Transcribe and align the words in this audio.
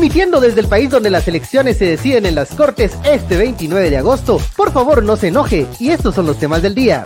Emitiendo 0.00 0.40
desde 0.40 0.62
el 0.62 0.66
país 0.66 0.88
donde 0.88 1.10
las 1.10 1.28
elecciones 1.28 1.76
se 1.76 1.84
deciden 1.84 2.24
en 2.24 2.34
las 2.34 2.54
Cortes 2.54 2.96
este 3.04 3.36
29 3.36 3.90
de 3.90 3.98
agosto. 3.98 4.40
Por 4.56 4.72
favor, 4.72 5.02
no 5.02 5.14
se 5.14 5.28
enoje. 5.28 5.66
Y 5.78 5.90
estos 5.90 6.14
son 6.14 6.24
los 6.24 6.38
temas 6.38 6.62
del 6.62 6.74
día. 6.74 7.04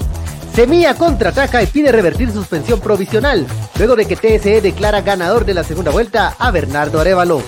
Semilla 0.54 0.94
contraataca 0.94 1.60
y 1.60 1.66
pide 1.66 1.90
revertir 1.90 2.30
suspensión 2.30 2.78
provisional, 2.78 3.48
luego 3.78 3.96
de 3.96 4.06
que 4.06 4.14
TSE 4.14 4.60
declara 4.60 5.00
ganador 5.00 5.44
de 5.44 5.54
la 5.54 5.64
segunda 5.64 5.90
vuelta 5.90 6.36
a 6.38 6.52
Bernardo 6.52 7.00
Arevalo. 7.00 7.42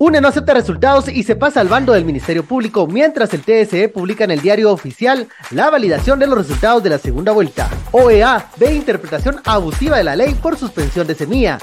UNE 0.00 0.20
no 0.20 0.26
acepta 0.26 0.54
resultados 0.54 1.06
y 1.06 1.22
se 1.22 1.36
pasa 1.36 1.60
al 1.60 1.68
bando 1.68 1.92
del 1.92 2.04
Ministerio 2.04 2.44
Público, 2.44 2.88
mientras 2.88 3.32
el 3.34 3.42
TSE 3.42 3.88
publica 3.90 4.24
en 4.24 4.32
el 4.32 4.40
diario 4.40 4.72
oficial 4.72 5.28
la 5.52 5.70
validación 5.70 6.18
de 6.18 6.26
los 6.26 6.38
resultados 6.38 6.82
de 6.82 6.90
la 6.90 6.98
segunda 6.98 7.30
vuelta. 7.30 7.70
OEA 7.92 8.50
ve 8.56 8.74
interpretación 8.74 9.40
abusiva 9.44 9.96
de 9.96 10.02
la 10.02 10.16
ley 10.16 10.34
por 10.34 10.58
suspensión 10.58 11.06
de 11.06 11.14
semilla 11.14 11.58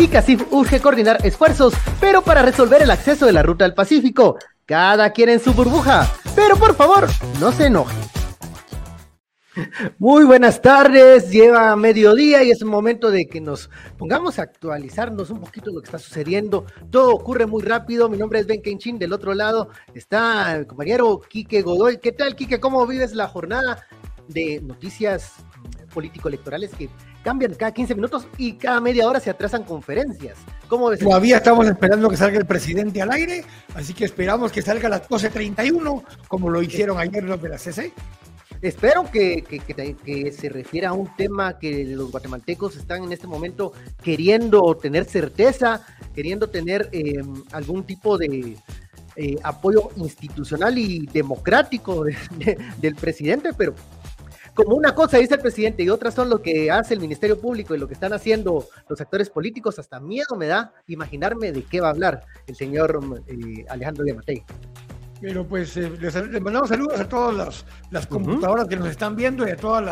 y 0.00 0.08
CACIF 0.08 0.50
urge 0.50 0.80
coordinar 0.80 1.18
esfuerzos, 1.26 1.74
pero 2.00 2.22
para 2.22 2.40
resolver 2.40 2.80
el 2.80 2.90
acceso 2.90 3.26
de 3.26 3.32
la 3.32 3.42
ruta 3.42 3.66
al 3.66 3.74
Pacífico. 3.74 4.38
Cada 4.64 5.10
quien 5.10 5.28
en 5.28 5.40
su 5.40 5.52
burbuja, 5.52 6.10
pero 6.34 6.56
por 6.56 6.74
favor, 6.74 7.06
no 7.38 7.52
se 7.52 7.66
enojen. 7.66 7.98
Muy 9.98 10.24
buenas 10.24 10.62
tardes, 10.62 11.30
lleva 11.30 11.76
mediodía 11.76 12.42
y 12.42 12.50
es 12.50 12.64
momento 12.64 13.10
de 13.10 13.26
que 13.26 13.42
nos 13.42 13.68
pongamos 13.98 14.38
a 14.38 14.42
actualizarnos 14.42 15.28
un 15.28 15.40
poquito 15.40 15.70
lo 15.70 15.82
que 15.82 15.86
está 15.86 15.98
sucediendo. 15.98 16.64
Todo 16.90 17.14
ocurre 17.14 17.44
muy 17.44 17.62
rápido. 17.62 18.08
Mi 18.08 18.16
nombre 18.16 18.38
es 18.38 18.46
Ben 18.46 18.62
Kenchin, 18.62 18.98
del 18.98 19.12
otro 19.12 19.34
lado 19.34 19.68
está 19.92 20.56
el 20.56 20.66
compañero 20.66 21.20
Quique 21.20 21.60
Godoy. 21.60 21.98
¿Qué 21.98 22.12
tal, 22.12 22.36
Quique? 22.36 22.58
¿Cómo 22.58 22.86
vives 22.86 23.14
la 23.14 23.28
jornada 23.28 23.84
de 24.28 24.62
noticias 24.62 25.34
político-electorales 25.92 26.70
que 26.74 26.88
cambian 27.22 27.54
cada 27.54 27.72
15 27.72 27.94
minutos 27.94 28.26
y 28.38 28.54
cada 28.54 28.80
media 28.80 29.06
hora 29.06 29.20
se 29.20 29.30
atrasan 29.30 29.64
conferencias. 29.64 30.38
¿Cómo 30.68 30.90
Todavía 30.96 31.38
estamos 31.38 31.66
esperando 31.66 32.08
que 32.08 32.16
salga 32.16 32.38
el 32.38 32.46
presidente 32.46 33.02
al 33.02 33.10
aire, 33.10 33.44
así 33.74 33.92
que 33.92 34.04
esperamos 34.04 34.52
que 34.52 34.62
salga 34.62 34.86
a 34.86 34.90
las 34.90 35.08
12.31, 35.08 36.02
como 36.28 36.48
lo 36.48 36.62
hicieron 36.62 36.98
ayer 36.98 37.24
los 37.24 37.40
de 37.42 37.48
la 37.48 37.58
CC. 37.58 37.92
Espero 38.62 39.10
que, 39.10 39.42
que, 39.42 40.32
se 40.32 40.48
refiera 40.50 40.90
a 40.90 40.92
un 40.92 41.14
tema 41.16 41.58
que 41.58 41.84
los 41.86 42.10
guatemaltecos 42.10 42.76
están 42.76 43.04
en 43.04 43.12
este 43.12 43.26
momento 43.26 43.72
queriendo 44.02 44.76
tener 44.76 45.06
certeza, 45.06 45.86
queriendo 46.14 46.50
tener 46.50 46.90
em, 46.92 47.42
algún 47.52 47.84
tipo 47.84 48.18
de 48.18 48.58
eh, 49.16 49.36
apoyo 49.42 49.90
institucional 49.96 50.76
y 50.78 51.06
democrático 51.06 52.04
del 52.78 52.94
presidente, 52.96 53.50
pero 53.56 53.74
como 54.54 54.76
una 54.76 54.94
cosa 54.94 55.18
dice 55.18 55.34
el 55.34 55.40
presidente 55.40 55.82
y 55.82 55.90
otra 55.90 56.10
son 56.10 56.28
lo 56.28 56.42
que 56.42 56.70
hace 56.70 56.94
el 56.94 57.00
Ministerio 57.00 57.40
Público 57.40 57.74
y 57.74 57.78
lo 57.78 57.86
que 57.88 57.94
están 57.94 58.12
haciendo 58.12 58.66
los 58.88 59.00
actores 59.00 59.30
políticos, 59.30 59.78
hasta 59.78 60.00
miedo 60.00 60.36
me 60.36 60.46
da 60.46 60.72
imaginarme 60.86 61.52
de 61.52 61.62
qué 61.62 61.80
va 61.80 61.88
a 61.88 61.90
hablar 61.90 62.24
el 62.46 62.56
señor 62.56 63.00
eh, 63.26 63.64
Alejandro 63.68 64.04
Diamatei. 64.04 64.44
Pero 65.20 65.46
pues 65.46 65.76
eh, 65.76 65.90
les, 66.00 66.14
mandamos 66.40 66.70
saludos 66.70 66.98
a 66.98 67.06
todas 67.08 67.64
las, 67.90 68.06
computadoras 68.06 68.66
que 68.66 68.76
nos 68.76 68.88
están 68.88 69.14
viendo 69.14 69.46
y 69.46 69.50
a 69.50 69.56
todos 69.56 69.84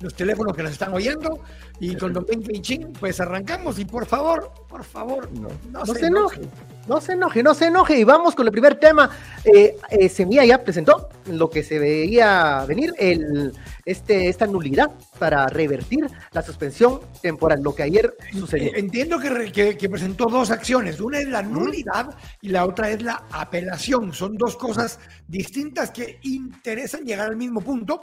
los 0.00 0.14
teléfonos 0.14 0.56
que 0.56 0.64
nos 0.64 0.72
están 0.72 0.92
oyendo. 0.92 1.38
Y 1.78 1.94
con 1.94 2.12
Don 2.12 2.26
Ben 2.26 2.42
Ching, 2.62 2.92
pues 2.98 3.20
arrancamos 3.20 3.78
y 3.78 3.84
por 3.84 4.06
favor, 4.06 4.50
por 4.68 4.82
favor, 4.82 5.28
no, 5.32 5.86
se, 5.86 6.06
enoje. 6.06 6.40
No 6.88 7.00
se 7.00 7.12
enoje, 7.12 7.42
no 7.42 7.54
se 7.54 7.66
enoje. 7.66 7.98
Y 7.98 8.04
vamos 8.04 8.34
con 8.34 8.46
el 8.46 8.52
primer 8.52 8.74
tema. 8.74 9.10
Eh, 9.44 9.76
eh, 9.90 10.08
Semilla 10.08 10.44
ya 10.44 10.62
presentó 10.62 11.08
lo 11.26 11.48
que 11.48 11.62
se 11.62 11.78
veía 11.78 12.64
venir, 12.66 12.92
el, 12.98 13.52
este, 13.84 14.28
esta 14.28 14.46
nulidad 14.46 14.90
para 15.18 15.46
revertir 15.46 16.06
la 16.32 16.42
suspensión 16.42 17.00
temporal, 17.20 17.62
lo 17.62 17.74
que 17.74 17.84
ayer 17.84 18.16
sucedió. 18.32 18.68
Eh, 18.68 18.72
entiendo 18.76 19.18
que, 19.20 19.76
que, 19.76 19.88
presentó 19.88 20.26
dos 20.26 20.50
acciones. 20.50 21.00
Una 21.00 21.18
es 21.18 21.28
la 21.28 21.42
nulidad 21.42 22.16
y 22.40 22.48
la 22.48 22.66
otra 22.66 22.90
es 22.90 23.02
la 23.02 23.24
apelación. 23.30 24.12
Son 24.12 24.36
dos 24.36 24.56
cosas 24.56 24.98
distintas 25.28 25.90
que 25.90 26.18
interesan 26.22 27.04
llegar 27.04 27.28
al 27.28 27.36
mismo 27.36 27.60
punto, 27.60 28.00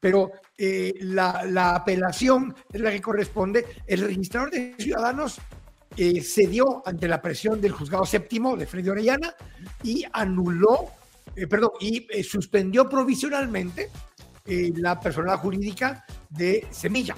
pero 0.00 0.32
la, 0.56 1.44
la 1.44 1.76
apelación 1.76 2.54
es 2.72 2.80
la 2.80 2.90
que 2.90 3.00
corresponde. 3.00 3.64
El 3.86 4.00
registrador 4.00 4.50
de 4.50 4.74
ciudadanos 4.78 5.40
eh, 6.00 6.22
cedió 6.22 6.80
ante 6.86 7.08
la 7.08 7.20
presión 7.20 7.60
del 7.60 7.72
juzgado 7.72 8.06
séptimo 8.06 8.56
de 8.56 8.66
Freddy 8.66 8.88
Orellana 8.88 9.34
y 9.82 10.04
anuló, 10.12 10.92
eh, 11.34 11.48
perdón, 11.48 11.72
y 11.80 12.06
eh, 12.08 12.22
suspendió 12.22 12.88
provisionalmente 12.88 13.90
la 14.46 14.98
personalidad 14.98 15.40
jurídica 15.40 16.04
de 16.30 16.68
Semilla. 16.70 17.16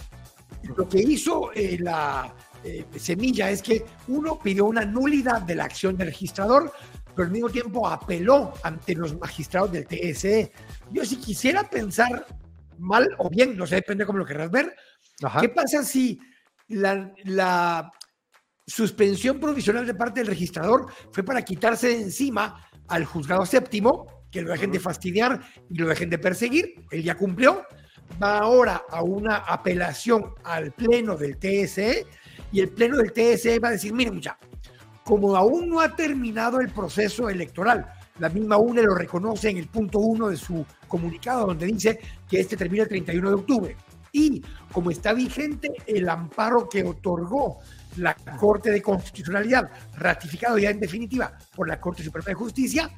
Lo 0.76 0.88
que 0.88 0.98
hizo 0.98 1.52
la 1.78 2.34
Semilla 2.96 3.50
es 3.50 3.62
que 3.62 3.84
uno 4.08 4.36
pidió 4.41 4.64
una 4.64 4.84
nulidad 4.84 5.42
de 5.42 5.54
la 5.54 5.64
acción 5.64 5.97
del 5.97 6.08
registrador, 6.08 6.72
pero 7.14 7.26
al 7.26 7.32
mismo 7.32 7.50
tiempo 7.50 7.86
apeló 7.86 8.54
ante 8.64 8.97
los 8.97 9.16
magistrados 9.16 9.70
del 9.70 9.86
TSE. 9.86 10.50
Yo 10.91 11.04
si 11.04 11.18
quisiera 11.18 11.62
pensar 11.70 12.26
mal 12.78 13.08
o 13.18 13.30
bien, 13.30 13.56
no 13.56 13.64
sé, 13.64 13.76
depende 13.76 14.04
cómo 14.04 14.18
lo 14.18 14.26
querrás 14.26 14.50
ver, 14.50 14.74
¿qué 15.41 15.50
pasa 15.50 15.84
si 15.84 16.18
la, 16.66 17.12
la 17.22 17.92
suspensión 18.70 19.41
provisional 19.41 19.84
de 19.84 19.94
parte 19.94 20.20
del 20.20 20.28
registrador 20.28 20.86
fue 21.10 21.25
para 21.25 21.42
quitarse 21.42 21.88
de 21.88 22.03
encima 22.03 22.64
al 22.88 23.04
juzgado 23.04 23.44
séptimo, 23.44 24.06
que 24.31 24.42
lo 24.42 24.53
dejen 24.53 24.70
de 24.70 24.78
fastidiar 24.78 25.41
y 25.69 25.75
lo 25.75 25.88
dejen 25.88 26.08
de 26.08 26.19
perseguir. 26.19 26.75
Él 26.91 27.03
ya 27.03 27.16
cumplió. 27.16 27.62
Va 28.22 28.38
ahora 28.38 28.82
a 28.91 29.03
una 29.03 29.36
apelación 29.36 30.34
al 30.44 30.72
pleno 30.72 31.16
del 31.16 31.36
TSE 31.36 32.06
y 32.53 32.60
el 32.60 32.69
pleno 32.70 32.97
del 32.97 33.12
TSE 33.12 33.59
va 33.59 33.69
a 33.69 33.72
decir, 33.72 33.92
miren 33.92 34.20
ya, 34.20 34.36
como 35.04 35.36
aún 35.36 35.69
no 35.69 35.80
ha 35.80 35.94
terminado 35.94 36.60
el 36.60 36.70
proceso 36.70 37.28
electoral, 37.28 37.86
la 38.19 38.28
misma 38.28 38.56
UNE 38.56 38.82
lo 38.82 38.94
reconoce 38.94 39.50
en 39.50 39.59
el 39.59 39.69
punto 39.69 39.98
uno 40.00 40.28
de 40.28 40.36
su 40.36 40.64
comunicado 40.88 41.47
donde 41.47 41.66
dice 41.66 41.98
que 42.28 42.41
este 42.41 42.56
termina 42.56 42.82
el 42.82 42.88
31 42.88 43.28
de 43.28 43.34
octubre. 43.34 43.76
Y 44.12 44.42
como 44.72 44.91
está 44.91 45.12
vigente 45.12 45.70
el 45.86 46.09
amparo 46.09 46.69
que 46.69 46.82
otorgó 46.82 47.59
la 47.97 48.15
Corte 48.15 48.71
de 48.71 48.83
Constitucionalidad, 48.83 49.71
ratificado 49.97 50.59
ya 50.59 50.71
en 50.71 50.81
definitiva 50.81 51.33
por 51.55 51.69
la 51.69 51.81
Corte 51.81 52.03
Suprema 52.03 52.27
de 52.27 52.34
Justicia, 52.34 52.91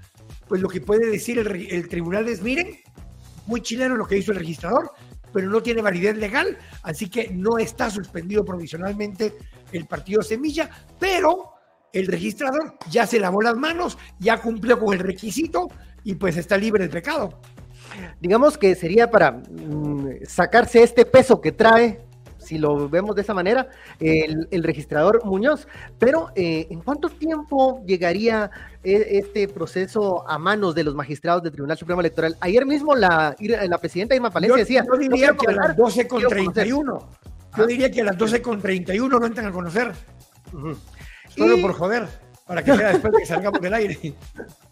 pues 0.46 0.60
lo 0.60 0.68
que 0.68 0.80
puede 0.80 1.10
decir 1.10 1.38
el, 1.38 1.88
tribunal 1.88 2.28
es, 2.28 2.42
miren, 2.42 2.78
muy 3.46 3.62
chileno 3.62 3.96
lo 3.96 4.06
que 4.06 4.18
hizo 4.18 4.32
el 4.32 4.38
registrador, 4.38 4.92
pero 5.32 5.48
no 5.48 5.62
tiene 5.62 5.82
validez 5.82 6.16
legal, 6.16 6.58
así 6.82 7.08
que 7.08 7.30
no 7.32 7.58
está 7.58 7.90
suspendido 7.90 8.44
provisionalmente 8.44 9.34
el 9.72 9.86
partido 9.86 10.22
Semilla, 10.22 10.70
pero 10.98 11.52
el 11.92 12.06
registrador 12.06 12.76
ya 12.90 13.06
se 13.06 13.18
lavó 13.18 13.42
las 13.42 13.56
manos, 13.56 13.98
ya 14.18 14.38
cumplió 14.38 14.78
con 14.78 14.94
el 14.94 15.00
requisito 15.00 15.68
y 16.04 16.14
pues 16.14 16.36
está 16.36 16.56
libre 16.56 16.84
del 16.84 16.92
pecado. 16.92 17.40
Digamos 18.20 18.56
que 18.56 18.74
sería 18.74 19.10
para 19.10 19.32
mm, 19.32 20.24
sacarse 20.26 20.82
este 20.82 21.04
peso 21.04 21.40
que 21.40 21.52
trae 21.52 22.00
si 22.42 22.58
lo 22.58 22.88
vemos 22.88 23.14
de 23.14 23.22
esa 23.22 23.34
manera, 23.34 23.68
el, 24.00 24.62
registrador 24.62 25.24
Muñoz. 25.24 25.66
Pero, 25.98 26.30
eh, 26.34 26.66
¿en 26.70 26.80
cuánto 26.80 27.08
tiempo 27.08 27.82
llegaría 27.86 28.50
eh, 28.84 29.06
este 29.22 29.48
proceso 29.48 30.28
a 30.28 30.38
manos 30.38 30.74
de 30.74 30.84
los 30.84 30.94
magistrados 30.94 31.42
del 31.42 31.52
Tribunal 31.52 31.78
Supremo 31.78 32.00
Electoral? 32.00 32.36
Ayer 32.40 32.66
mismo 32.66 32.94
la, 32.94 33.34
la 33.38 33.78
presidenta 33.78 34.14
Irma 34.14 34.30
Palencia 34.30 34.58
decía... 34.58 34.84
Yo 34.86 34.98
diría 34.98 35.34
que 35.34 35.50
a 35.50 35.52
las 35.52 35.76
12.31. 35.76 37.06
Yo 37.56 37.66
diría 37.66 37.90
que 37.90 38.00
a 38.00 38.04
las 38.04 38.16
12.31 38.16 39.08
no 39.08 39.26
entran 39.26 39.46
a 39.46 39.52
conocer. 39.52 39.92
Solo 41.28 41.60
por 41.60 41.72
joder, 41.72 42.08
para 42.46 42.62
que 42.62 42.76
sea 42.76 42.88
después 42.88 43.12
de 43.12 43.18
que 43.20 43.26
salgamos 43.26 43.60
del 43.60 43.74
aire. 43.74 43.98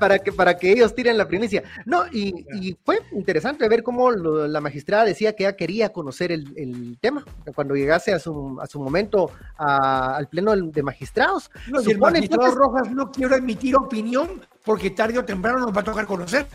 para 0.00 0.18
que 0.18 0.32
para 0.32 0.56
que 0.56 0.72
ellos 0.72 0.94
tiren 0.94 1.18
la 1.18 1.28
primicia. 1.28 1.62
No, 1.84 2.06
y, 2.12 2.76
fue 2.84 3.00
interesante 3.12 3.68
ver 3.68 3.82
cómo 3.82 4.10
la 4.10 4.60
magistrada 4.60 5.04
decía 5.04 5.34
que 5.34 5.44
ella 5.44 5.56
quería 5.56 5.92
conocer 5.92 6.32
el, 6.32 6.98
tema 7.00 7.24
cuando 7.54 7.74
llegase 7.74 8.12
a 8.12 8.18
su, 8.18 8.58
a 8.60 8.66
su 8.66 8.80
momento 8.80 9.30
al 9.56 10.28
pleno 10.28 10.54
de 10.56 10.82
magistrados. 10.82 11.50
No, 11.68 11.80
si 11.80 11.92
el 11.92 11.98
magistrado 11.98 12.54
Rojas 12.54 12.90
no 12.90 13.10
quiere 13.10 13.36
emitir 13.36 13.76
opinión 13.76 14.40
porque 14.64 14.90
tarde 14.90 15.18
o 15.18 15.24
temprano 15.24 15.60
nos 15.60 15.76
va 15.76 15.80
a 15.80 15.84
tocar 15.84 16.06
conocer. 16.06 16.46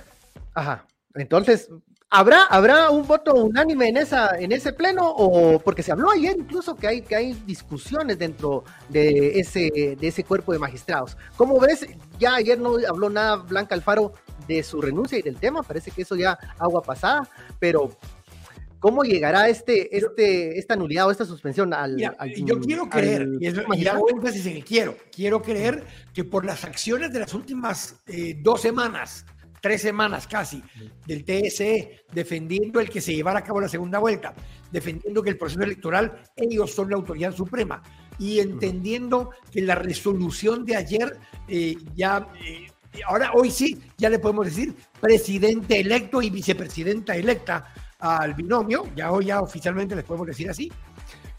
Ajá. 0.53 0.85
Entonces, 1.15 1.69
¿Habrá, 2.13 2.44
¿Habrá 2.44 2.90
un 2.90 3.08
voto 3.08 3.34
unánime 3.36 3.88
en, 3.88 3.96
esa, 3.96 4.38
en 4.38 4.52
ese 4.52 4.74
pleno? 4.74 5.10
O 5.10 5.60
porque 5.60 5.81
se 5.81 5.94
habló 5.94 6.12
ayer 6.12 6.36
incluso 6.38 6.75
que 6.75 6.86
hay, 6.86 7.02
que 7.04 7.16
hay 7.16 7.34
discusiones 7.46 8.19
dentro 8.19 8.66
de 8.90 9.40
ese, 9.40 9.96
de 9.98 10.08
ese 10.08 10.25
cuerpo 10.25 10.52
de 10.52 10.60
magistrados. 10.60 11.16
¿Cómo 11.38 11.58
ves? 11.58 11.88
Ya 12.19 12.36
ayer 12.36 12.60
no 12.60 12.75
habló 12.86 13.10
nada 13.10 13.38
Blanca 13.38 13.75
Alfaro 13.75 14.12
de 14.46 14.62
su 14.62 14.81
renuncia 14.81 15.18
y 15.18 15.22
del 15.22 15.38
tema, 15.38 15.63
parece 15.63 15.90
que 15.90 16.02
eso 16.02 16.18
ya 16.18 16.38
agua 16.60 16.81
pasada, 16.81 17.30
pero 17.60 17.92
¿cómo 18.80 19.04
llegará 19.04 19.48
este, 19.48 19.96
este, 19.96 20.60
esta 20.60 20.75
nulidad 20.75 21.08
o 21.08 21.12
esta 21.12 21.24
suspensión 21.24 21.74
al, 21.74 21.96
Yo 22.36 22.60
quiero 22.60 22.90
creer, 22.90 23.25
y, 23.40 23.88
hago 23.88 24.10
énfasis 24.10 24.48
en 24.48 24.60
quiero, 24.63 24.98
quiero 25.16 25.42
creer 25.42 25.86
que 26.13 26.25
por 26.25 26.44
las 26.44 26.66
acciones 26.66 27.13
de 27.13 27.19
las 27.19 27.34
últimas 27.34 28.02
eh, 28.08 28.38
dos 28.42 28.60
semanas, 28.60 29.25
tres 29.62 29.81
semanas 29.81 30.28
casi 30.28 30.62
del 31.06 31.24
TSE 31.24 32.04
defendiendo 32.12 32.80
el 32.80 32.90
que 32.90 33.00
se 33.00 33.13
llevara 33.13 33.40
a 33.40 33.44
cabo 33.44 33.62
la 33.62 33.69
segunda 33.69 34.00
vuelta, 34.00 34.34
defendiendo 34.72 35.22
que 35.24 35.30
el 35.30 35.38
proceso 35.38 35.62
electoral 35.62 36.24
ellos 36.36 36.74
son 36.74 36.90
la 36.90 36.98
autoridad 36.98 37.34
suprema 37.34 37.81
y 38.19 38.40
entendiendo 38.40 39.31
que 39.52 39.62
la 39.62 39.75
resolución 39.75 40.66
de 40.66 40.75
ayer 40.75 41.18
eh, 41.48 41.75
ya, 41.96 42.28
eh, 42.44 42.68
ahora 43.06 43.31
hoy 43.34 43.52
sí, 43.52 43.80
ya 43.98 44.10
le 44.10 44.19
podemos 44.19 44.46
decir 44.46 44.75
presidente 45.00 45.80
electo 45.80 46.22
y 46.22 46.30
vicepresidenta 46.30 47.16
electa 47.16 47.74
al 48.00 48.34
binomio, 48.34 48.88
ya 48.96 49.12
hoy 49.12 49.25
ya 49.25 49.42
oficialmente 49.42 49.96
les 49.96 50.04
podemos 50.04 50.28
decir 50.28 50.50
así. 50.50 50.72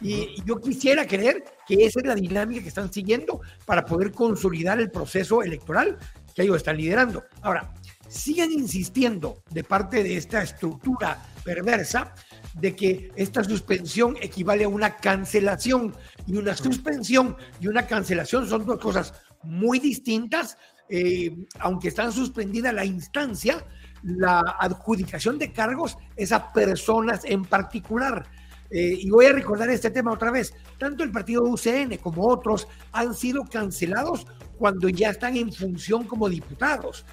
Y 0.01 0.43
yo 0.45 0.61
quisiera 0.61 1.07
creer 1.07 1.45
que 1.67 1.87
esa 1.87 2.01
es 2.01 2.07
la 2.07 2.17
dinámica 2.17 2.63
que 2.63 2.69
están 2.69 2.93
siguiendo 2.93 3.41
para 3.65 3.85
poder 3.85 4.11
consolidar 4.11 4.81
el 4.81 4.91
proceso 4.91 5.43
electoral 5.43 5.97
que 6.35 6.43
ellos 6.43 6.57
están 6.57 6.77
liderando. 6.77 7.23
Ahora, 7.43 7.73
siguen 8.12 8.53
insistiendo 8.53 9.43
de 9.50 9.64
parte 9.64 10.03
de 10.03 10.17
esta 10.17 10.43
estructura 10.43 11.23
perversa 11.44 12.14
de 12.55 12.76
que 12.76 13.11
esta 13.17 13.43
suspensión 13.43 14.17
equivale 14.20 14.64
a 14.64 14.69
una 14.69 14.97
cancelación 14.97 15.94
y 16.26 16.37
una 16.37 16.55
suspensión 16.55 17.37
y 17.59 17.69
una 17.69 17.87
cancelación 17.87 18.47
son 18.47 18.67
dos 18.67 18.79
cosas 18.79 19.14
muy 19.43 19.79
distintas, 19.79 20.59
eh, 20.88 21.35
aunque 21.59 21.88
están 21.88 22.12
suspendida 22.12 22.70
la 22.70 22.85
instancia, 22.85 23.64
la 24.03 24.41
adjudicación 24.61 25.38
de 25.38 25.53
cargos 25.53 25.97
es 26.14 26.32
a 26.32 26.53
personas 26.53 27.25
en 27.25 27.44
particular. 27.44 28.26
Eh, 28.70 28.97
y 29.00 29.11
voy 29.11 29.26
a 29.26 29.32
recordar 29.32 29.70
este 29.70 29.91
tema 29.91 30.12
otra 30.12 30.31
vez. 30.31 30.55
Tanto 30.79 31.03
el 31.03 31.11
partido 31.11 31.43
UCN 31.44 31.97
como 31.99 32.26
otros 32.26 32.69
han 32.93 33.14
sido 33.14 33.44
cancelados 33.44 34.26
cuando 34.59 34.88
ya 34.88 35.11
están 35.11 35.37
en 35.37 35.53
función 35.53 36.05
como 36.05 36.29
diputados. 36.29 37.05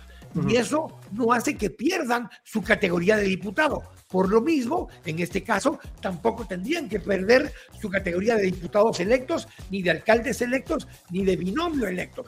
Y 0.47 0.55
eso 0.55 0.99
no 1.11 1.33
hace 1.33 1.57
que 1.57 1.69
pierdan 1.69 2.29
su 2.43 2.61
categoría 2.61 3.17
de 3.17 3.23
diputado. 3.23 3.83
Por 4.07 4.29
lo 4.29 4.41
mismo, 4.41 4.89
en 5.05 5.19
este 5.19 5.43
caso, 5.43 5.79
tampoco 6.01 6.45
tendrían 6.45 6.89
que 6.89 6.99
perder 6.99 7.53
su 7.79 7.89
categoría 7.89 8.35
de 8.35 8.43
diputados 8.43 8.99
electos, 8.99 9.47
ni 9.69 9.81
de 9.81 9.91
alcaldes 9.91 10.41
electos, 10.41 10.87
ni 11.11 11.25
de 11.25 11.35
binomio 11.35 11.87
electo. 11.87 12.23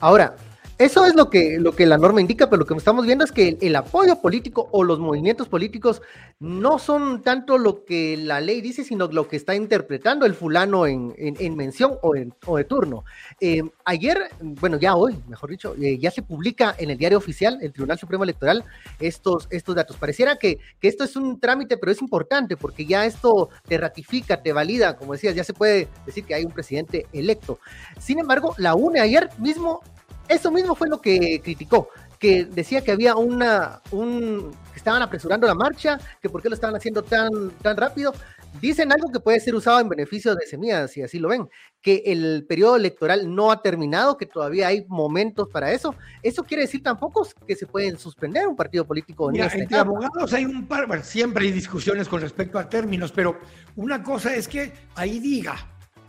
Ahora, 0.00 0.36
eso 0.78 1.06
es 1.06 1.14
lo 1.14 1.30
que, 1.30 1.58
lo 1.58 1.74
que 1.74 1.86
la 1.86 1.96
norma 1.96 2.20
indica, 2.20 2.50
pero 2.50 2.60
lo 2.60 2.66
que 2.66 2.74
estamos 2.74 3.06
viendo 3.06 3.24
es 3.24 3.32
que 3.32 3.56
el, 3.62 3.76
apoyo 3.76 4.20
político 4.20 4.68
o 4.72 4.84
los 4.84 4.98
movimientos 4.98 5.48
políticos 5.48 6.02
no 6.38 6.78
son 6.78 7.22
tanto 7.22 7.56
lo 7.56 7.86
que 7.86 8.18
la 8.18 8.42
ley 8.42 8.60
dice, 8.60 8.84
sino 8.84 9.06
lo 9.06 9.26
que 9.26 9.36
está 9.36 9.54
interpretando 9.54 10.26
el 10.26 10.34
fulano 10.34 10.86
en, 10.86 11.14
en, 11.16 11.56
mención 11.56 11.94
o, 12.02 12.14
en, 12.14 12.34
o 12.44 12.58
de 12.58 12.64
turno. 12.64 13.06
Eh, 13.40 13.62
ayer, 13.86 14.28
bueno, 14.40 14.76
ya 14.78 14.96
hoy, 14.96 15.16
mejor 15.28 15.48
dicho, 15.48 15.74
eh, 15.80 15.96
ya 15.98 16.10
se 16.10 16.20
publica 16.20 16.74
en 16.78 16.90
el 16.90 16.98
diario 16.98 17.16
oficial, 17.16 17.58
el 17.62 17.72
Tribunal 17.72 17.98
Supremo 17.98 18.24
Electoral, 18.24 18.62
estos, 19.00 19.48
estos 19.48 19.74
datos. 19.74 19.96
Pareciera 19.96 20.36
que, 20.36 20.58
que 20.78 20.88
esto 20.88 21.04
es 21.04 21.16
un 21.16 21.40
trámite, 21.40 21.78
pero 21.78 21.90
es 21.90 22.02
importante 22.02 22.58
porque 22.58 22.84
ya 22.84 23.06
esto 23.06 23.48
te 23.66 23.78
ratifica, 23.78 24.42
te 24.42 24.52
valida, 24.52 24.98
como 24.98 25.14
decías, 25.14 25.34
ya 25.34 25.44
se 25.44 25.54
puede 25.54 25.88
decir 26.04 26.24
que 26.24 26.34
hay 26.34 26.44
un 26.44 26.52
presidente 26.52 27.06
electo. 27.14 27.60
Sin 27.98 28.18
embargo, 28.18 28.54
la 28.58 28.74
UNE 28.74 29.00
ayer 29.00 29.30
mismo 29.38 29.80
eso 30.28 30.50
mismo 30.50 30.74
fue 30.74 30.88
lo 30.88 31.00
que 31.00 31.40
criticó, 31.42 31.88
que 32.18 32.44
decía 32.44 32.82
que 32.82 32.92
había 32.92 33.16
una, 33.16 33.80
un, 33.90 34.50
que 34.72 34.78
estaban 34.78 35.02
apresurando 35.02 35.46
la 35.46 35.54
marcha, 35.54 35.98
que 36.20 36.28
por 36.28 36.42
qué 36.42 36.48
lo 36.48 36.54
estaban 36.54 36.76
haciendo 36.76 37.02
tan, 37.02 37.50
tan 37.62 37.76
rápido. 37.76 38.14
Dicen 38.60 38.90
algo 38.90 39.12
que 39.12 39.20
puede 39.20 39.38
ser 39.38 39.54
usado 39.54 39.80
en 39.80 39.88
beneficio 39.88 40.34
de 40.34 40.46
semillas, 40.46 40.90
si 40.90 41.02
así 41.02 41.18
lo 41.18 41.28
ven, 41.28 41.46
que 41.82 42.02
el 42.06 42.46
periodo 42.48 42.76
electoral 42.76 43.34
no 43.34 43.50
ha 43.50 43.60
terminado, 43.60 44.16
que 44.16 44.24
todavía 44.24 44.68
hay 44.68 44.86
momentos 44.88 45.48
para 45.50 45.72
eso. 45.72 45.94
Eso 46.22 46.42
quiere 46.42 46.62
decir 46.62 46.82
tampoco 46.82 47.28
que 47.46 47.54
se 47.54 47.66
pueden 47.66 47.98
suspender 47.98 48.48
un 48.48 48.56
partido 48.56 48.86
político. 48.86 49.30
Mira, 49.30 49.46
este 49.46 49.62
entre 49.62 49.76
abogados 49.76 50.32
hay 50.32 50.46
un 50.46 50.66
par, 50.66 50.86
bueno, 50.86 51.04
siempre 51.04 51.44
hay 51.44 51.52
discusiones 51.52 52.08
con 52.08 52.22
respecto 52.22 52.58
a 52.58 52.66
términos, 52.66 53.12
pero 53.12 53.38
una 53.76 54.02
cosa 54.02 54.34
es 54.34 54.48
que 54.48 54.72
ahí 54.94 55.18
diga 55.18 55.56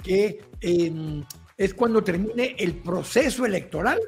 que 0.02 0.40
eh, 0.62 1.24
es 1.58 1.74
cuando 1.74 2.04
termine 2.04 2.56
el 2.60 2.76
proceso 2.76 3.46
electoral 3.46 4.00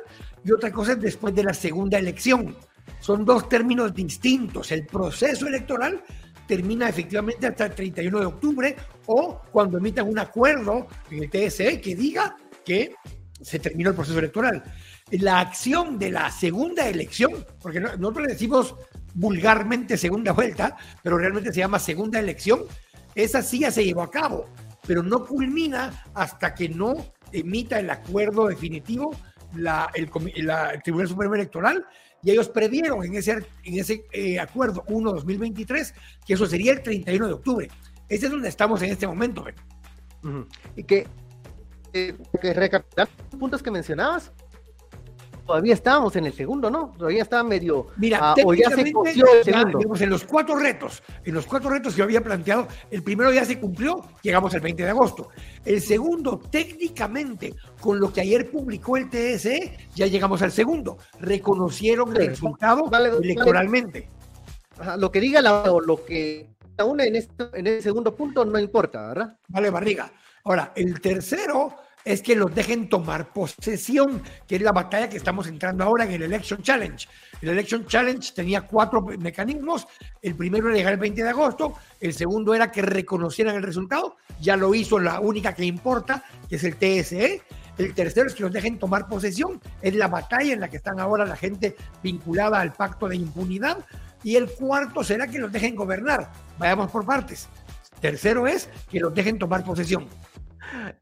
y 0.44 0.52
otra 0.52 0.72
cosa 0.72 0.94
es 0.94 1.02
después 1.02 1.34
de 1.34 1.44
la 1.44 1.54
segunda 1.54 1.98
elección. 1.98 2.56
Son 3.00 3.26
dos 3.26 3.50
términos 3.50 3.94
distintos. 3.94 4.72
El 4.72 4.86
proceso 4.86 5.48
electoral 5.48 6.04
termina 6.48 6.90
efectivamente 6.90 7.48
hasta 7.48 7.66
el 7.66 7.76
31 7.76 8.20
de 8.20 8.26
octubre 8.26 8.76
o 9.08 9.42
cuando 9.52 9.78
emitan 9.78 10.08
un 10.08 10.20
acuerdo 10.20 10.88
en 11.10 11.24
el 11.24 11.30
TSE 11.30 11.82
que 11.82 11.96
diga 11.96 12.36
que 12.66 12.94
se 13.42 13.60
terminó 13.60 13.90
el 13.90 13.96
proceso 13.96 14.20
electoral. 14.20 14.64
La 15.12 15.40
acción 15.40 15.98
de 15.98 16.12
la 16.12 16.30
segunda 16.30 16.88
elección, 16.88 17.46
porque 17.62 17.80
nosotros 17.80 18.28
le 18.28 18.34
decimos 18.34 18.76
vulgarmente 19.14 19.98
segunda 19.98 20.34
vuelta, 20.34 20.78
pero 21.02 21.18
realmente 21.18 21.52
se 21.52 21.60
llama 21.60 21.80
segunda 21.80 22.20
elección, 22.20 22.62
esa 23.16 23.42
sí 23.42 23.60
ya 23.60 23.72
se 23.72 23.84
llevó 23.84 24.04
a 24.04 24.12
cabo, 24.12 24.48
pero 24.86 25.02
no 25.02 25.26
culmina 25.26 26.04
hasta 26.14 26.54
que 26.54 26.70
no 26.70 26.96
emita 27.32 27.80
el 27.80 27.90
acuerdo 27.90 28.48
definitivo 28.48 29.12
la, 29.56 29.90
el, 29.94 30.10
Tribunal 30.84 31.08
Supremo 31.08 31.36
Electoral 31.36 31.86
y 32.22 32.32
ellos 32.32 32.50
previeron 32.50 33.04
en 33.04 33.16
ese, 33.16 33.32
en 33.64 33.80
ese 33.80 34.06
eh, 34.12 34.40
acuerdo 34.40 34.84
1-2023 34.86 35.94
que 36.26 36.34
eso 36.34 36.46
sería 36.46 36.74
el 36.74 36.82
31 36.82 37.28
de 37.28 37.34
octubre. 37.34 37.70
Ese 38.08 38.26
es 38.26 38.32
donde 38.32 38.50
estamos 38.50 38.82
en 38.82 38.92
este 38.92 39.08
momento. 39.08 39.46
Y 40.76 40.84
que, 40.84 41.08
eh, 41.94 42.16
que 42.42 42.54
recapitular 42.54 43.08
puntos 43.40 43.64
que 43.64 43.72
mencionabas, 43.72 44.34
todavía 45.50 45.74
estábamos 45.74 46.16
en 46.16 46.28
el 46.28 46.34
segundo, 46.34 46.70
¿no? 46.70 46.94
Todavía 46.96 47.24
estaba 47.24 47.42
medio. 47.42 47.88
Mira, 47.98 48.36
uh, 48.46 48.54
ya 48.54 48.70
se 48.70 48.82
el 48.82 49.44
segundo. 49.44 49.96
en 50.00 50.10
los 50.12 50.24
cuatro 50.24 50.56
retos, 50.56 51.02
en 51.26 51.34
los 51.34 51.48
cuatro 51.48 51.72
retos 51.72 51.94
que 51.94 51.98
yo 51.98 52.04
había 52.04 52.22
planteado, 52.22 52.68
el 52.92 53.02
primero 53.02 53.34
ya 53.34 53.44
se 53.44 53.60
cumplió, 53.60 54.06
llegamos 54.22 54.54
al 54.54 54.62
20 54.62 54.84
de 54.84 54.90
agosto. 54.90 55.30
El 55.66 55.82
segundo, 55.82 56.38
técnicamente, 56.38 57.56
con 57.82 58.00
lo 58.00 58.14
que 58.14 58.22
ayer 58.22 58.52
publicó 58.52 58.96
el 58.96 59.10
TSE, 59.10 59.90
ya 59.96 60.06
llegamos 60.06 60.44
al 60.44 60.52
segundo. 60.52 61.00
Reconocieron 61.20 62.16
el 62.16 62.28
resultado 62.28 62.88
electoralmente. 63.20 64.08
lo 65.00 65.12
que 65.12 65.20
diga 65.20 65.42
la, 65.42 65.64
o 65.64 65.82
lo 65.82 66.06
que 66.06 66.48
una 66.86 67.06
en, 67.06 67.16
este, 67.16 67.46
en 67.54 67.66
el 67.66 67.82
segundo 67.82 68.16
punto 68.16 68.46
no 68.46 68.60
importa, 68.60 69.08
¿verdad? 69.08 69.36
Vale, 69.48 69.72
barriga. 69.72 70.12
Ahora, 70.44 70.74
el 70.76 71.02
tercero 71.02 71.74
es 72.06 72.22
que 72.22 72.36
los 72.36 72.54
dejen 72.54 72.90
tomar 72.90 73.34
posesión, 73.34 74.22
que 74.48 74.56
es 74.56 74.62
la 74.62 74.72
batalla 74.72 75.10
que 75.10 75.18
estamos 75.18 75.48
entrando 75.48 75.84
ahora 75.84 76.06
en 76.06 76.12
el 76.12 76.24
Election 76.24 76.62
Challenge. 76.62 77.08
El 77.42 77.50
Election 77.50 77.86
Challenge 77.86 78.34
tenía 78.34 78.62
cuatro 78.62 79.02
mecanismos. 79.02 79.88
El 80.22 80.36
primero 80.36 80.68
era 80.68 80.78
llegar 80.78 80.94
el 80.94 81.00
20 81.00 81.24
de 81.24 81.30
agosto, 81.30 81.74
el 82.00 82.14
segundo 82.14 82.54
era 82.54 82.72
que 82.72 82.82
reconocieran 82.82 83.56
el 83.56 83.64
resultado, 83.64 84.18
ya 84.42 84.56
lo 84.56 84.74
hizo 84.74 85.00
la 85.00 85.20
única 85.20 85.54
que 85.54 85.66
importa, 85.66 86.24
que 86.48 86.56
es 86.56 86.64
el 86.64 86.76
TSE. 86.76 87.42
El 87.78 87.94
tercero 87.94 88.28
es 88.28 88.36
que 88.36 88.44
los 88.44 88.52
dejen 88.52 88.78
tomar 88.78 89.08
posesión, 89.08 89.62
es 89.82 89.96
la 89.96 90.08
batalla 90.08 90.54
en 90.54 90.60
la 90.60 90.70
que 90.70 90.78
están 90.78 91.00
ahora 91.00 91.26
la 91.26 91.38
gente 91.38 91.76
vinculada 92.04 92.60
al 92.60 92.74
pacto 92.74 93.08
de 93.08 93.16
impunidad. 93.16 93.86
Y 94.22 94.36
el 94.36 94.52
cuarto 94.52 95.02
será 95.02 95.28
que 95.28 95.40
los 95.40 95.50
dejen 95.50 95.76
gobernar. 95.76 96.30
Vayamos 96.58 96.92
por 96.92 97.06
partes. 97.06 97.48
Tercero 98.02 98.48
es 98.48 98.70
que 98.90 99.00
los 99.00 99.14
dejen 99.14 99.40
tomar 99.40 99.64
posesión. 99.64 100.08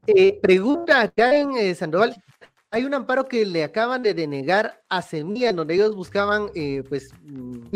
Eh, 0.06 0.38
pregunta 0.40 1.00
acá 1.00 1.36
en 1.36 1.56
eh, 1.56 1.74
Sandoval, 1.74 2.22
hay 2.70 2.84
un 2.84 2.94
amparo 2.94 3.26
que 3.26 3.46
le 3.46 3.64
acaban 3.64 4.02
de 4.02 4.14
denegar 4.14 4.82
a 4.88 5.02
Semilla, 5.02 5.52
donde 5.52 5.74
ellos 5.74 5.94
buscaban, 5.94 6.50
eh, 6.54 6.82
pues, 6.88 7.10
mm, 7.22 7.66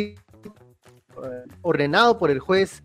ordenado 1.63 2.19
por 2.19 2.31
el 2.31 2.41
juez. 2.41 2.83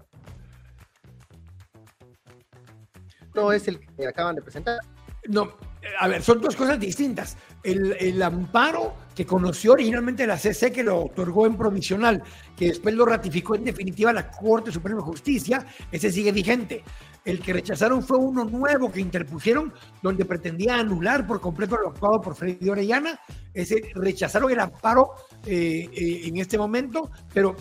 No 3.34 3.52
es 3.52 3.68
el 3.68 3.80
que 3.80 4.08
acaban 4.08 4.36
de 4.36 4.42
presentar. 4.42 4.80
No, 5.28 5.54
a 6.00 6.08
ver, 6.08 6.22
son 6.24 6.42
dos 6.42 6.56
cosas 6.56 6.80
distintas. 6.80 7.38
El, 7.64 8.22
amparo 8.22 8.94
que 9.14 9.26
conoció 9.26 9.74
originalmente 9.74 10.26
la 10.26 10.38
CC, 10.38 10.72
que 10.72 10.84
lo 10.84 11.06
otorgó 11.06 11.46
en 11.46 11.58
provisional, 11.58 12.24
que 12.56 12.68
después 12.68 12.96
lo 12.96 13.06
ratificó 13.06 13.56
en 13.56 13.66
definitiva 13.66 14.14
la 14.14 14.30
Corte 14.30 14.72
Suprema 14.72 15.00
de 15.00 15.06
Justicia, 15.06 15.66
ese 15.92 16.12
sigue 16.12 16.32
vigente. 16.32 16.84
El 17.26 17.42
que 17.42 17.52
rechazaron 17.52 18.04
fue 18.04 18.18
uno 18.18 18.46
nuevo 18.46 18.92
que 18.92 19.02
interpusieron, 19.02 19.74
donde 20.02 20.24
pretendía 20.24 20.80
anular 20.80 21.28
por 21.28 21.42
completo 21.42 21.78
lo 21.78 21.90
actuado 21.90 22.22
por 22.22 22.36
Freddy 22.36 22.70
Orellana. 22.70 23.20
Ese 23.54 23.82
rechazaron 23.96 24.52
el 24.52 24.60
amparo 24.60 25.16
eh, 25.46 25.90
eh, 25.92 26.22
en 26.26 26.38
este 26.38 26.58
momento, 26.58 27.12
pero 27.34 27.56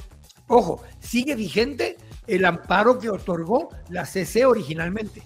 ojo, 0.47 0.83
sigue 1.01 1.35
vigente 1.35 1.97
el 2.27 2.45
amparo 2.45 2.99
que 2.99 3.11
otorgó 3.11 3.71
la 3.89 4.05
CC 4.05 4.45
originalmente 4.45 5.23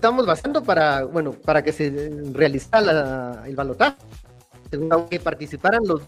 estamos 0.00 0.24
basando 0.24 0.62
para, 0.62 1.04
bueno, 1.04 1.32
para 1.32 1.62
que 1.62 1.72
se 1.72 1.90
realizara 2.32 3.42
el 3.46 3.54
balotaje, 3.54 3.98
que 5.10 5.20
participaran 5.20 5.82
los, 5.84 6.00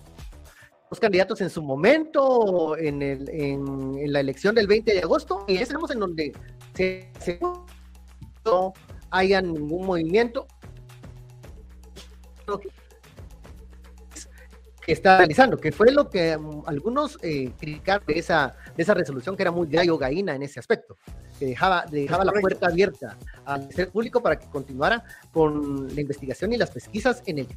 los 0.90 0.98
candidatos 0.98 1.42
en 1.42 1.50
su 1.50 1.60
momento 1.60 2.74
en, 2.78 3.02
el, 3.02 3.28
en, 3.28 4.10
la 4.10 4.20
elección 4.20 4.54
del 4.54 4.66
20 4.66 4.94
de 4.94 5.00
agosto, 5.00 5.44
y 5.46 5.58
estamos 5.58 5.90
en 5.90 5.98
donde 6.00 6.32
se, 6.72 7.10
no 8.46 8.72
haya 9.10 9.42
ningún 9.42 9.84
movimiento 9.84 10.46
que 14.80 14.92
está 14.92 15.18
realizando, 15.18 15.58
que 15.58 15.70
fue 15.70 15.92
lo 15.92 16.08
que 16.08 16.34
um, 16.34 16.62
algunos 16.66 17.18
eh, 17.20 17.52
criticaron 17.58 18.06
de 18.06 18.18
esa, 18.18 18.56
de 18.74 18.82
esa 18.82 18.94
resolución 18.94 19.36
que 19.36 19.42
era 19.42 19.50
muy 19.50 19.68
gallo 19.68 19.98
gallina 19.98 20.34
en 20.34 20.44
ese 20.44 20.60
aspecto. 20.60 20.96
Que 21.42 21.48
dejaba, 21.48 21.84
dejaba 21.90 22.24
la 22.24 22.32
puerta 22.32 22.68
abierta 22.68 23.16
al 23.44 23.68
ser 23.72 23.90
público 23.90 24.22
para 24.22 24.38
que 24.38 24.46
continuara 24.46 25.02
con 25.32 25.92
la 25.92 26.00
investigación 26.00 26.52
y 26.52 26.56
las 26.56 26.70
pesquisas 26.70 27.20
en 27.26 27.40
el 27.40 27.48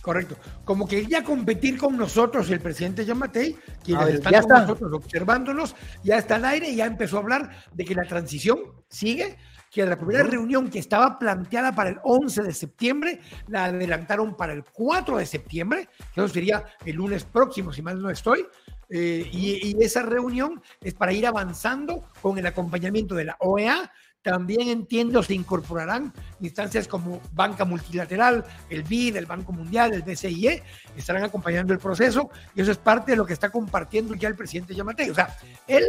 Correcto. 0.00 0.36
Como 0.64 0.88
que 0.88 1.04
ya 1.06 1.22
competir 1.22 1.76
con 1.76 1.98
nosotros, 1.98 2.50
el 2.50 2.60
presidente 2.60 3.04
Yamatei, 3.04 3.56
quienes 3.82 4.14
están 4.14 4.42
con 4.42 4.60
nosotros 4.60 4.92
observándonos, 4.94 5.76
ya 6.02 6.16
está 6.16 6.36
al 6.36 6.46
aire, 6.46 6.74
ya 6.74 6.86
empezó 6.86 7.18
a 7.18 7.20
hablar 7.20 7.50
de 7.72 7.84
que 7.84 7.94
la 7.94 8.04
transición 8.04 8.58
sigue, 8.88 9.36
que 9.70 9.84
la 9.84 9.98
primera 9.98 10.22
reunión 10.22 10.70
que 10.70 10.78
estaba 10.78 11.18
planteada 11.18 11.74
para 11.74 11.90
el 11.90 11.98
11 12.04 12.42
de 12.42 12.52
septiembre, 12.54 13.20
la 13.48 13.64
adelantaron 13.64 14.34
para 14.34 14.52
el 14.52 14.64
4 14.64 15.18
de 15.18 15.26
septiembre, 15.26 15.88
que 16.14 16.20
eso 16.20 16.28
sería 16.28 16.64
el 16.84 16.96
lunes 16.96 17.24
próximo, 17.24 17.72
si 17.72 17.82
mal 17.82 18.00
no 18.00 18.08
estoy, 18.08 18.46
eh, 18.96 19.28
y, 19.32 19.70
y, 19.70 19.84
esa 19.84 20.02
reunión 20.02 20.62
es 20.80 20.94
para 20.94 21.12
ir 21.12 21.26
avanzando 21.26 22.08
con 22.22 22.38
el 22.38 22.46
acompañamiento 22.46 23.16
de 23.16 23.24
la 23.24 23.36
OEA, 23.40 23.90
también 24.22 24.68
entiendo 24.68 25.20
se 25.20 25.34
incorporarán 25.34 26.12
instancias 26.40 26.86
como 26.86 27.20
Banca 27.32 27.64
Multilateral, 27.64 28.44
el 28.70 28.84
BID, 28.84 29.16
el 29.16 29.26
Banco 29.26 29.52
Mundial, 29.52 29.94
el 29.94 30.02
BCIE, 30.02 30.62
estarán 30.96 31.24
acompañando 31.24 31.72
el 31.72 31.80
proceso 31.80 32.30
y 32.54 32.60
eso 32.60 32.70
es 32.70 32.78
parte 32.78 33.10
de 33.10 33.16
lo 33.16 33.26
que 33.26 33.32
está 33.32 33.50
compartiendo 33.50 34.14
ya 34.14 34.28
el 34.28 34.36
presidente 34.36 34.76
Yamatei. 34.76 35.10
O 35.10 35.14
sea, 35.14 35.36
él 35.66 35.86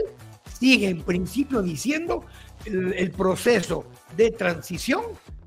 sigue 0.60 0.90
en 0.90 1.04
principio 1.04 1.62
diciendo 1.62 2.26
el, 2.66 2.92
el 2.94 3.12
proceso 3.12 3.86
de 4.18 4.32
transición 4.32 5.04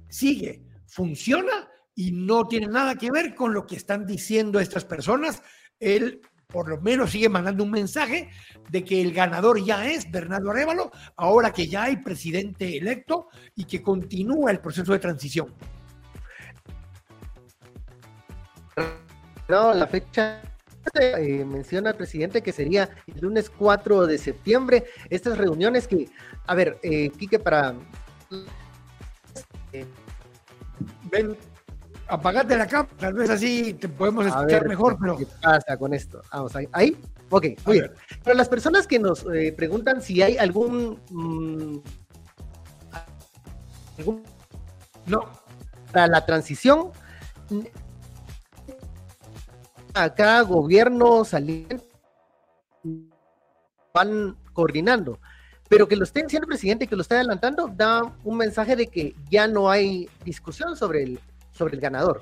sigue, 0.09 0.63
funciona 0.87 1.69
y 1.97 2.13
no 2.13 2.47
tiene 2.47 2.69
nada 2.69 2.95
que 2.95 3.11
ver 3.11 3.35
con 3.35 3.53
lo 3.53 3.67
que 3.67 3.75
están 3.75 4.07
diciendo 4.07 4.61
estas 4.61 4.85
personas. 4.85 5.43
Él 5.81 6.21
por 6.49 6.69
lo 6.69 6.81
menos 6.81 7.11
sigue 7.11 7.29
mandando 7.29 7.63
un 7.63 7.71
mensaje 7.71 8.31
de 8.71 8.83
que 8.83 9.03
el 9.03 9.13
ganador 9.13 9.63
ya 9.63 9.87
es 9.87 10.11
Bernardo 10.11 10.51
Arevalo, 10.51 10.91
ahora 11.17 11.53
que 11.53 11.69
ya 11.69 11.85
hay 11.85 11.99
presidente 11.99 12.79
electo 12.79 13.29
y 13.55 13.65
que 13.65 13.83
continúa 13.83 14.51
el 14.51 14.59
proceso 14.59 14.93
de 14.93 14.99
transición. 14.99 15.55
No, 19.47 19.75
la 19.75 19.87
fecha 19.87 20.41
eh, 20.99 21.45
menciona 21.45 21.91
el 21.91 21.97
presidente 21.97 22.43
que 22.43 22.53
sería 22.53 22.89
el 23.07 23.21
lunes 23.21 23.51
4 23.51 24.07
de 24.07 24.17
septiembre. 24.17 24.85
Estas 25.11 25.37
reuniones 25.37 25.87
que, 25.87 26.09
a 26.47 26.55
ver, 26.55 26.79
eh, 26.83 27.11
Quique, 27.11 27.39
para... 27.39 27.75
Eh, 29.73 29.85
Ven, 31.11 31.37
apagate 32.09 32.57
la 32.57 32.67
cámara, 32.67 32.95
tal 32.99 33.15
vez 33.15 33.31
así 33.31 33.75
te 33.75 33.89
podemos 33.89 34.27
escuchar 34.27 34.67
mejor, 34.67 34.97
pero... 35.01 35.17
¿Qué 35.17 35.27
pasa 35.43 35.77
con 35.77 35.95
esto? 35.95 36.23
Vamos, 36.33 36.57
ahí. 36.57 36.69
¿Ahí? 36.73 36.97
Ok, 37.31 37.47
muy 37.67 37.81
bien. 37.81 37.93
Para 38.25 38.35
las 38.35 38.49
personas 38.49 38.87
que 38.87 38.99
nos 38.99 39.27
eh, 39.33 39.53
preguntan 39.57 40.01
si 40.01 40.23
hay 40.23 40.39
algún... 40.39 40.99
Mmm, 41.11 41.79
algún... 43.99 44.25
No. 45.07 45.25
Para 45.93 46.07
la 46.07 46.27
transición, 46.27 46.91
acá 49.95 50.43
gobierno 50.43 51.25
saliente 51.25 51.87
van 53.95 54.37
coordinando 54.53 55.19
pero 55.69 55.87
que 55.87 55.97
lo 55.97 56.05
esté 56.05 56.23
diciendo 56.23 56.47
el 56.47 56.49
presidente, 56.49 56.87
que 56.87 56.97
lo 56.97 57.03
esté 57.03 57.17
adelantando, 57.17 57.69
da 57.69 58.03
un 58.25 58.37
mensaje 58.37 58.75
de 58.75 58.87
que 58.87 59.15
ya 59.31 59.47
no 59.47 59.71
hay 59.71 60.09
discusión 60.25 60.77
sobre 60.77 61.03
el, 61.03 61.21
sobre 61.59 61.75
el 61.75 61.81
ganador. 61.81 62.21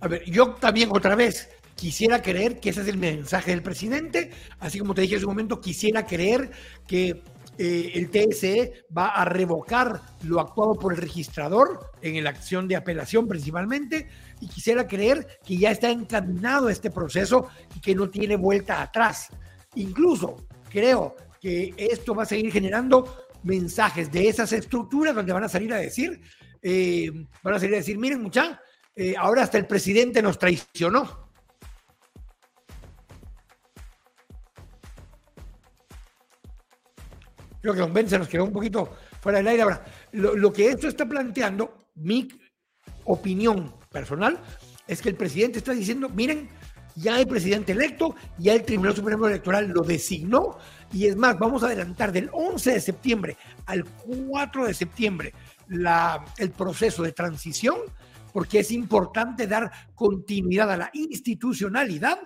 A 0.00 0.08
ver, 0.08 0.24
yo 0.24 0.54
también 0.54 0.90
otra 0.92 1.14
vez 1.16 1.48
quisiera 1.74 2.22
creer 2.22 2.60
que 2.60 2.70
ese 2.70 2.82
es 2.82 2.88
el 2.88 2.96
mensaje 2.96 3.50
del 3.50 3.62
presidente, 3.62 4.30
así 4.60 4.78
como 4.78 4.94
te 4.94 5.02
dije 5.02 5.16
en 5.16 5.20
su 5.20 5.26
momento, 5.26 5.60
quisiera 5.60 6.06
creer 6.06 6.50
que 6.86 7.22
eh, 7.58 7.92
el 7.94 8.10
TSE 8.10 8.84
va 8.96 9.08
a 9.08 9.24
revocar 9.24 10.00
lo 10.24 10.40
actuado 10.40 10.74
por 10.74 10.92
el 10.92 11.00
registrador 11.00 11.92
en 12.02 12.22
la 12.22 12.30
acción 12.30 12.68
de 12.68 12.76
apelación 12.76 13.26
principalmente, 13.26 14.08
y 14.40 14.48
quisiera 14.48 14.86
creer 14.86 15.38
que 15.44 15.56
ya 15.56 15.70
está 15.70 15.90
encaminado 15.90 16.68
este 16.68 16.90
proceso 16.90 17.48
y 17.74 17.80
que 17.80 17.94
no 17.94 18.10
tiene 18.10 18.36
vuelta 18.36 18.82
atrás. 18.82 19.28
Incluso 19.74 20.46
creo 20.70 21.16
que 21.40 21.74
esto 21.76 22.14
va 22.14 22.24
a 22.24 22.26
seguir 22.26 22.52
generando 22.52 23.26
mensajes 23.42 24.10
de 24.10 24.28
esas 24.28 24.52
estructuras 24.52 25.14
donde 25.14 25.32
van 25.32 25.44
a 25.44 25.48
salir 25.48 25.72
a 25.72 25.76
decir, 25.76 26.20
eh, 26.62 27.10
van 27.42 27.54
a 27.54 27.58
salir 27.58 27.74
a 27.74 27.78
decir, 27.78 27.98
miren 27.98 28.22
mucha, 28.22 28.60
eh, 28.96 29.14
ahora 29.18 29.42
hasta 29.42 29.58
el 29.58 29.66
presidente 29.66 30.22
nos 30.22 30.38
traicionó. 30.38 31.26
Creo 37.60 37.74
que 37.74 37.80
Don 37.80 37.92
Ben 37.92 38.08
se 38.08 38.18
nos 38.18 38.28
quedó 38.28 38.44
un 38.44 38.52
poquito 38.52 38.96
fuera 39.20 39.38
del 39.38 39.48
aire. 39.48 39.62
Ahora, 39.62 39.84
lo, 40.12 40.52
que 40.52 40.70
esto 40.70 40.88
está 40.88 41.06
planteando, 41.06 41.76
mi 41.96 42.28
opinión 43.04 43.74
personal, 43.90 44.40
es 44.86 45.02
que 45.02 45.10
el 45.10 45.16
presidente 45.16 45.58
está 45.58 45.72
diciendo, 45.72 46.08
miren, 46.08 46.48
ya 46.94 47.16
hay 47.16 47.26
presidente 47.26 47.72
electo, 47.72 48.14
ya 48.38 48.54
el 48.54 48.62
Tribunal 48.62 48.96
Supremo 48.96 49.26
Electoral 49.26 49.68
lo 49.68 49.82
designó, 49.82 50.58
y 50.92 51.06
es 51.06 51.16
más, 51.16 51.38
vamos 51.38 51.62
a 51.62 51.66
adelantar 51.66 52.12
del 52.12 52.30
11 52.32 52.72
de 52.72 52.80
septiembre 52.80 53.36
al 53.66 53.84
4 53.84 54.66
de 54.66 54.72
septiembre 54.72 55.34
el 56.38 56.50
proceso 56.52 57.02
de 57.02 57.12
transición 57.12 57.76
porque 58.36 58.58
es 58.58 58.70
importante 58.70 59.46
dar 59.46 59.72
continuidad 59.94 60.70
a 60.70 60.76
la 60.76 60.90
institucionalidad 60.92 62.18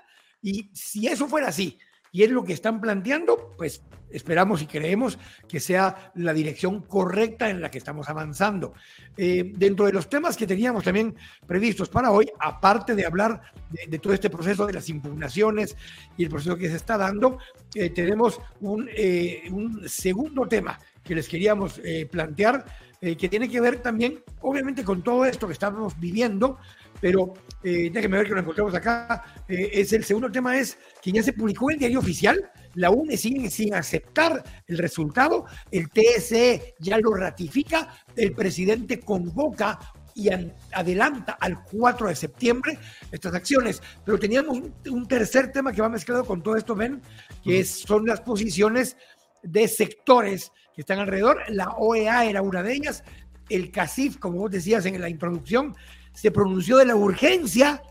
y 0.43 0.69
si 0.75 1.07
eso 1.07 1.29
fuera 1.29 1.47
así 1.47 1.79
y 2.11 2.25
es 2.25 2.31
lo 2.33 2.43
que 2.43 2.53
están 2.53 2.81
planteando, 2.81 3.55
pues 3.57 3.81
esperamos 4.11 4.61
y 4.61 4.67
creemos 4.67 5.21
que 5.47 5.61
sea 5.61 6.11
la 6.17 6.33
dirección 6.33 6.81
correcta 6.81 7.49
en 7.49 7.61
la 7.61 7.71
que 7.71 7.79
estamos 7.79 8.09
avanzando. 8.09 8.75
Eh, 9.17 9.53
dentro 9.55 9.87
de 9.87 9.93
los 9.93 10.09
temas 10.09 10.37
que 10.37 10.49
teníamos 10.49 10.83
también 10.83 11.15
previstos 11.47 11.89
para 11.89 12.11
hoy, 12.11 12.29
aparte 12.41 12.97
de 12.97 13.07
hablar 13.07 13.43
de, 13.71 13.97
todo 14.01 14.13
este 14.13 14.31
proceso 14.31 14.67
de 14.67 14.73
las 14.73 14.89
impugnaciones 14.89 15.77
y 16.17 16.25
el 16.25 16.31
proceso 16.31 16.57
que 16.57 16.71
se 16.71 16.75
está 16.75 16.99
dando, 16.99 17.39
eh, 17.73 17.91
tenemos 17.91 18.41
un, 18.61 18.91
eh, 18.97 19.45
un, 19.53 19.89
segundo 19.89 20.49
tema 20.49 20.77
que 21.05 21.15
les 21.15 21.29
queríamos 21.29 21.81
plantear 22.11 22.65
eh, 23.03 23.17
que 23.17 23.31
tiene 23.31 23.49
que 23.49 23.61
ver 23.61 23.81
también, 23.81 24.23
obviamente, 24.43 24.85
con 24.85 25.03
todo 25.03 25.25
esto 25.25 25.47
que 25.47 25.55
estamos 25.55 25.99
viviendo, 25.99 26.59
pero 27.01 27.33
eh, 27.63 27.91
déjenme 27.91 28.19
ver 28.19 28.27
que 28.27 28.35
lo 28.35 28.41
encontramos 28.41 28.75
acá. 28.75 29.25
Eh, 29.49 29.71
es 29.73 29.95
el 29.95 30.05
segundo 30.05 30.31
tema 30.31 30.59
es 30.59 30.77
que 31.01 31.11
ya 31.11 31.23
se 31.23 31.33
publicó 31.33 31.71
en 31.71 31.77
el 31.77 31.79
diario 31.79 31.99
oficial, 32.01 32.51
la 32.75 32.91
UNE 32.91 33.17
sigue 33.17 33.49
sin 33.49 33.75
aceptar 33.75 34.45
el 34.67 34.77
resultado, 34.77 35.47
el 35.71 35.89
TSE 35.89 36.75
ya 36.79 36.99
lo 36.99 37.15
ratifica, 37.15 37.89
el 38.15 38.33
presidente 38.33 39.01
convoca 39.01 39.79
y 40.15 40.29
adelanta 40.73 41.39
al 41.41 41.65
4 41.65 42.09
de 42.09 42.17
septiembre 42.17 42.79
estas 43.11 43.35
acciones. 43.35 43.83
Pero 44.05 44.19
teníamos 44.19 44.61
un, 44.91 45.09
tercer 45.09 45.53
tema 45.53 45.73
que 45.73 45.81
va 45.81 45.89
mezclado 45.89 46.27
con 46.27 46.43
todo 46.43 46.57
esto, 46.57 46.75
ven, 46.75 47.01
que 47.43 47.65
son 47.65 48.05
las 48.05 48.21
posiciones 48.21 48.99
de 49.43 49.67
sectores 49.69 50.53
que 50.81 50.83
están 50.83 50.99
alrededor. 50.99 51.43
La 51.49 51.69
OEA 51.77 52.25
era 52.25 52.41
una 52.41 52.63
de 52.63 52.73
ellas. 52.73 53.05
El 53.51 53.71
CACIF, 53.71 54.17
como 54.17 54.39
vos 54.39 54.51
decías 54.51 54.87
en 54.87 54.99
la 54.99 55.11
introducción, 55.11 55.77
se 56.15 56.31
pronunció 56.31 56.79
de 56.79 56.87
la 56.87 56.97
urgencia, 56.97 57.83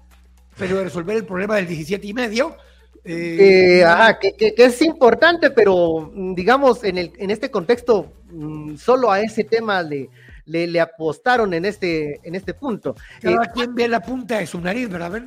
pero 0.58 0.77
de 0.77 0.86
resolver 0.86 1.15
el 1.15 1.24
problema 1.24 1.58
del 1.58 1.67
17 1.67 2.08
y 2.08 2.13
medio. 2.15 2.58
Eh, 3.03 3.84
que, 4.39 4.53
es 4.58 4.81
importante, 4.81 5.51
pero 5.51 6.12
mm, 6.12 6.34
digamos, 6.34 6.84
en, 6.84 6.98
el, 6.98 7.13
en 7.19 7.29
este 7.29 7.51
contexto, 7.51 8.12
mm, 8.31 8.75
solo 8.77 9.12
a 9.12 9.22
ese 9.22 9.43
tema 9.43 9.84
le, 9.84 10.10
le, 10.46 10.81
apostaron 10.81 11.53
en 11.53 11.65
este, 11.65 12.19
en 12.24 12.34
este 12.34 12.55
punto. 12.55 12.96
Cada 13.22 13.46
eh, 13.46 13.50
quien 13.53 13.75
ve 13.75 13.88
la 13.88 14.00
punta 14.00 14.39
de 14.39 14.48
su 14.48 14.60
nariz, 14.60 14.89
¿verdad? 14.89 15.22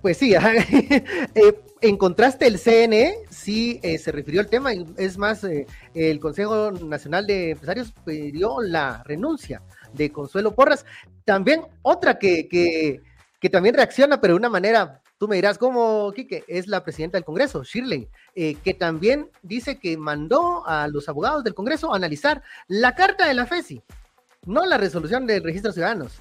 Pues 0.00 0.18
sí, 0.18 0.34
eh, 1.34 1.60
en 1.80 1.96
contraste 1.96 2.46
el 2.46 2.58
CNE 2.58 3.18
sí 3.30 3.80
eh, 3.82 3.98
se 3.98 4.12
refirió 4.12 4.40
al 4.40 4.48
tema, 4.48 4.70
es 4.96 5.18
más, 5.18 5.42
eh, 5.44 5.66
el 5.94 6.20
Consejo 6.20 6.70
Nacional 6.70 7.26
de 7.26 7.50
Empresarios 7.50 7.92
pidió 8.04 8.60
la 8.60 9.02
renuncia 9.04 9.62
de 9.92 10.12
Consuelo 10.12 10.54
Porras. 10.54 10.86
También 11.24 11.62
otra 11.82 12.18
que, 12.18 12.48
que, 12.48 13.00
que 13.40 13.50
también 13.50 13.74
reacciona, 13.74 14.20
pero 14.20 14.34
de 14.34 14.38
una 14.38 14.48
manera, 14.48 15.02
tú 15.18 15.26
me 15.26 15.36
dirás, 15.36 15.58
¿cómo, 15.58 16.12
Quique? 16.12 16.44
Es 16.46 16.68
la 16.68 16.84
presidenta 16.84 17.18
del 17.18 17.24
Congreso, 17.24 17.64
Shirley, 17.64 18.08
que 18.34 18.74
también 18.78 19.30
dice 19.42 19.78
que 19.78 19.96
mandó 19.96 20.66
a 20.66 20.86
los 20.88 21.08
abogados 21.08 21.42
del 21.42 21.54
Congreso 21.54 21.92
a 21.92 21.96
analizar 21.96 22.42
la 22.68 22.94
carta 22.94 23.26
de 23.26 23.34
la 23.34 23.46
FESI, 23.46 23.82
no 24.46 24.64
la 24.66 24.78
resolución 24.78 25.26
del 25.26 25.42
registro 25.42 25.70
de 25.70 25.74
ciudadanos. 25.74 26.20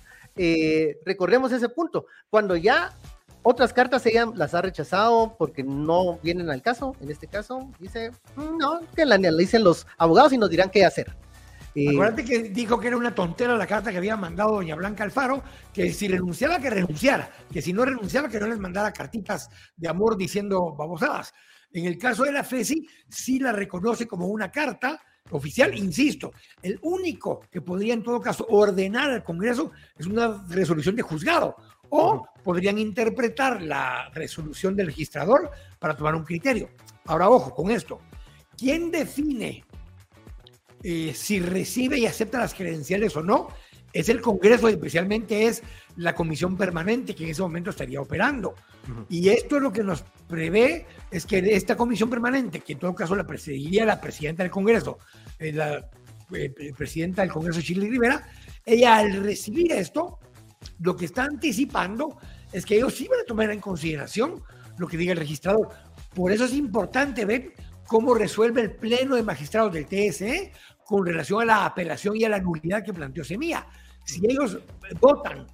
recordemos 1.05 1.51
ese 1.51 1.69
punto, 1.69 2.07
cuando 2.29 2.55
ya 2.55 2.93
otras 3.44 3.74
cartas 3.74 4.06
ella 4.06 4.26
las 4.34 4.54
ha 4.54 4.62
rechazado 4.62 5.36
porque 5.38 5.64
no 5.64 6.18
vienen 6.24 6.50
al 6.50 6.62
caso. 6.62 6.96
En 7.02 7.12
este 7.12 7.28
caso, 7.28 7.70
dice, 7.80 8.12
mm, 8.36 8.58
no, 8.58 8.82
que 8.96 9.06
la 9.06 9.16
analicen 9.16 9.64
los 9.64 9.86
abogados 9.98 10.34
y 10.34 10.38
nos 10.38 10.50
dirán 10.50 10.70
qué 10.70 10.86
hacer. 10.86 11.16
Acuérdate 11.90 12.24
que 12.24 12.44
dijo 12.44 12.80
que 12.80 12.88
era 12.88 12.98
una 12.98 13.16
tontera 13.16 13.58
la 13.58 13.66
carta 13.66 13.92
que 13.92 13.98
había 13.98 14.16
mandado 14.16 14.52
doña 14.52 14.76
Blanca 14.76 15.04
Alfaro, 15.04 15.42
que 15.74 15.92
si 15.92 16.08
renunciaba, 16.08 16.60
que 16.60 16.70
renunciara, 16.70 17.32
que 17.52 17.64
si 17.64 17.74
no 17.74 17.84
renunciaba, 17.84 18.30
que 18.30 18.40
no 18.40 18.46
les 18.48 18.60
mandara 18.60 18.94
cartitas 18.94 19.50
de 19.76 19.90
amor 19.90 20.16
diciendo 20.16 20.76
babosadas. 20.76 21.34
En 21.72 21.86
el 21.86 21.98
caso 21.98 22.24
de 22.24 22.32
la 22.32 22.44
FESI, 22.44 22.88
sí 23.10 23.40
la 23.40 23.52
reconoce 23.52 24.08
como 24.08 24.28
una 24.28 24.52
carta 24.52 25.02
oficial, 25.32 25.76
insisto, 25.76 26.32
el 26.62 26.78
único 26.84 27.42
que 27.50 27.62
podría 27.62 27.96
en 27.96 28.04
todo 28.04 28.22
caso 28.22 28.46
ordenar 28.50 29.10
al 29.10 29.24
Congreso 29.24 29.72
es 29.98 30.06
una 30.06 30.46
resolución 30.50 30.96
de 30.96 31.02
juzgado 31.02 31.56
o 31.96 32.28
podrían 32.44 32.80
interpretar 32.80 33.62
la 33.62 34.10
resolución 34.16 34.76
del 34.76 34.88
registrador 34.88 35.52
para 35.78 35.96
tomar 35.96 36.16
un 36.16 36.24
criterio. 36.24 36.70
Ahora, 37.06 37.30
ojo 37.30 37.54
con 37.54 37.70
esto. 37.70 38.00
¿Quién 38.58 38.90
define 38.90 39.64
eh, 40.82 41.14
si 41.14 41.40
recibe 41.40 42.00
y 42.00 42.08
acepta 42.08 42.40
las 42.40 42.56
credenciales 42.56 43.16
o 43.16 43.22
no? 43.22 43.50
Es 43.94 44.10
el 44.10 44.22
Congreso, 44.22 44.68
especialmente 44.70 45.46
es 45.46 45.62
la 45.98 46.16
comisión 46.16 46.58
permanente 46.58 47.14
que 47.14 47.26
en 47.26 47.30
ese 47.30 47.44
momento 47.44 47.70
estaría 47.70 48.02
operando. 48.02 48.56
Y 49.08 49.30
esto 49.30 49.58
es 49.58 49.62
lo 49.62 49.72
que 49.72 49.84
nos 49.84 50.04
prevé, 50.28 50.88
es 51.12 51.28
que 51.28 51.38
esta 51.38 51.78
comisión 51.78 52.10
permanente, 52.10 52.62
que 52.62 52.74
en 52.74 52.80
todo 52.80 52.96
caso 52.96 53.16
la 53.16 53.28
presidiría 53.28 53.86
la 53.86 54.02
presidenta 54.02 54.42
del 54.42 54.52
Congreso, 54.52 54.98
eh, 55.38 55.52
la 55.52 55.88
eh, 56.34 56.52
presidenta 56.76 57.22
del 57.22 57.32
Congreso, 57.32 57.62
Chile 57.62 57.88
Rivera, 57.88 58.28
ella 58.66 58.98
al 58.98 59.24
recibir 59.24 59.72
esto, 59.74 60.18
lo 60.79 60.96
que 60.96 61.05
está 61.05 61.24
anticipando 61.24 62.17
es 62.51 62.65
que 62.65 62.75
ellos 62.75 62.93
sí 62.93 63.08
van 63.08 63.22
a 63.22 63.25
tomar 63.25 63.51
en 63.51 63.60
consideración 63.60 64.43
lo 64.77 64.88
que 64.88 64.98
diga 64.98 65.13
el 65.13 65.20
registrador. 65.20 65.70
Por 66.13 66.32
eso 66.32 66.46
es 66.46 66.53
importante 66.53 67.25
ver 67.25 67.53
cómo 67.88 68.13
resuelve 68.13 68.62
el 68.62 68.72
Pleno 68.72 69.15
de 69.15 69.24
Magistrados 69.24 69.74
del 69.74 69.86
TSE 69.86 70.51
con 70.86 71.05
relación 71.05 71.41
a 71.41 71.46
la 71.46 71.65
apelación 71.65 72.15
y 72.15 72.24
a 72.24 72.29
la 72.29 72.39
nulidad 72.39 72.84
que 72.84 72.93
planteó 72.93 73.24
Semilla. 73.24 73.65
Si 74.05 74.22
ellos 74.25 74.60
votan 75.00 75.48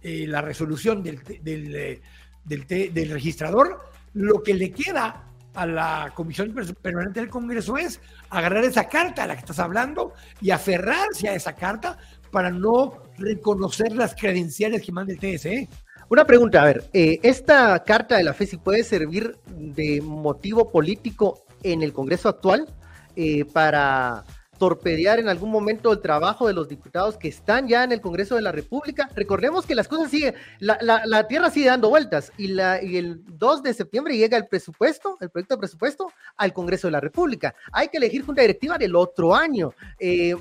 eh, 0.00 0.26
la 0.26 0.40
resolución 0.40 1.02
del, 1.02 1.20
del, 1.42 1.96
del, 2.44 3.10
registrador, 3.10 3.90
lo 4.14 4.42
que 4.42 4.54
le 4.54 4.70
queda 4.70 5.24
a 5.54 5.66
la 5.66 6.12
Comisión 6.14 6.54
Permanente 6.80 7.20
del 7.20 7.30
Congreso 7.30 7.76
es 7.78 8.00
agarrar 8.30 8.64
esa 8.64 8.88
carta 8.88 9.24
a 9.24 9.26
la 9.26 9.34
que 9.34 9.40
estás 9.40 9.58
hablando 9.58 10.12
y 10.40 10.50
aferrarse 10.50 11.28
a 11.28 11.34
esa 11.34 11.54
carta 11.54 11.98
para 12.36 12.50
no 12.50 12.92
reconocer 13.16 13.92
las 13.92 14.14
credenciales 14.14 14.82
que 14.82 14.92
manda 14.92 15.10
el 15.10 15.18
TSE. 15.18 15.70
Una 16.10 16.26
pregunta, 16.26 16.60
a 16.60 16.66
ver, 16.66 16.84
eh, 16.92 17.18
¿esta 17.22 17.82
carta 17.82 18.18
de 18.18 18.24
la 18.24 18.34
FESI 18.34 18.58
puede 18.58 18.84
servir 18.84 19.38
de 19.46 20.02
motivo 20.02 20.70
político 20.70 21.46
en 21.62 21.80
el 21.80 21.94
Congreso 21.94 22.28
actual 22.28 22.68
eh, 23.16 23.46
para 23.46 24.22
torpedear 24.58 25.18
en 25.18 25.30
algún 25.30 25.50
momento 25.50 25.90
el 25.90 26.00
trabajo 26.00 26.46
de 26.46 26.52
los 26.52 26.68
diputados 26.68 27.16
que 27.16 27.28
están 27.28 27.68
ya 27.68 27.84
en 27.84 27.92
el 27.92 28.02
Congreso 28.02 28.34
de 28.34 28.42
la 28.42 28.52
República. 28.52 29.08
Recordemos 29.16 29.64
que 29.64 29.74
las 29.74 29.88
cosas 29.88 30.10
siguen, 30.10 30.34
la, 30.58 30.78
la, 30.82 31.28
tierra 31.28 31.48
sigue 31.48 31.68
dando 31.68 31.88
vueltas 31.88 32.32
y, 32.36 32.48
la, 32.48 32.82
y 32.82 32.98
el 32.98 33.22
2 33.38 33.62
de 33.62 33.72
septiembre 33.72 34.14
llega 34.14 34.36
el 34.36 34.46
presupuesto, 34.46 35.16
el 35.20 35.30
proyecto 35.30 35.54
de 35.54 35.60
presupuesto 35.60 36.12
al 36.36 36.52
Congreso 36.52 36.88
de 36.88 36.92
la 36.92 37.00
República. 37.00 37.54
Hay 37.72 37.88
que 37.88 37.96
elegir 37.96 38.26
junta 38.26 38.42
directiva 38.42 38.76
del 38.76 38.94
otro 38.94 39.34
año. 39.34 39.72
Eh, 39.98 40.36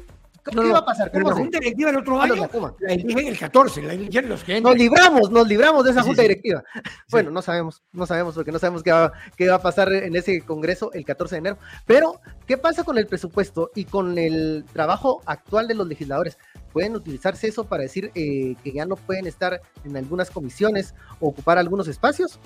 ¿Qué 0.52 0.72
va 0.72 0.80
a 0.80 0.86
pasar? 0.86 1.12
Pero 1.12 1.28
la 1.28 1.36
junta 1.36 1.60
directiva 1.60 1.90
del 1.90 2.00
otro 2.00 2.22
año 2.22 2.36
la 2.36 2.94
eligen 2.94 3.28
el 3.28 3.38
14, 3.38 3.82
la 3.82 3.94
eligen 3.94 4.30
los 4.30 4.44
que 4.44 4.62
Nos 4.62 4.75
libramos, 4.75 5.32
nos 5.32 5.48
libramos 5.48 5.84
de 5.84 5.91
esa 5.91 6.04
junta 6.04 6.22
directiva. 6.22 6.63
Bueno, 7.10 7.32
no 7.32 7.41
sabemos, 7.41 7.82
no 7.91 8.06
sabemos 8.06 8.36
porque 8.36 8.52
no 8.52 8.60
sabemos 8.60 8.84
qué 8.84 8.91
va, 8.91 9.12
qué 9.36 9.48
va 9.50 9.56
a 9.56 9.62
pasar 9.62 9.91
en 9.91 10.15
ese 10.15 10.41
congreso 10.41 10.91
el 10.93 11.04
14 11.04 11.36
de 11.36 11.39
enero. 11.39 11.58
Pero, 11.88 12.22
¿qué 12.46 12.58
pasa 12.58 12.84
con 12.84 12.98
el 12.98 13.08
presupuesto 13.08 13.72
y 13.74 13.86
con 13.86 14.17
el 14.17 14.65
trabajo 14.72 15.22
actual 15.26 15.67
de 15.67 15.74
los 15.74 15.88
legisladores? 15.88 16.38
¿Pueden 16.72 16.96
utilizarse 16.96 17.48
eso 17.48 17.65
para 17.65 17.84
decir 17.84 18.12
eh, 18.13 18.56
que 18.63 18.72
ya 18.72 18.86
no 18.86 18.98
pueden 18.98 19.26
estar 19.26 19.62
en 19.84 19.98
algunas 19.98 20.30
comisiones 20.30 20.93
o 21.19 21.30
ocupar 21.30 21.58
algunos 21.58 21.88
espacios? 21.88 22.39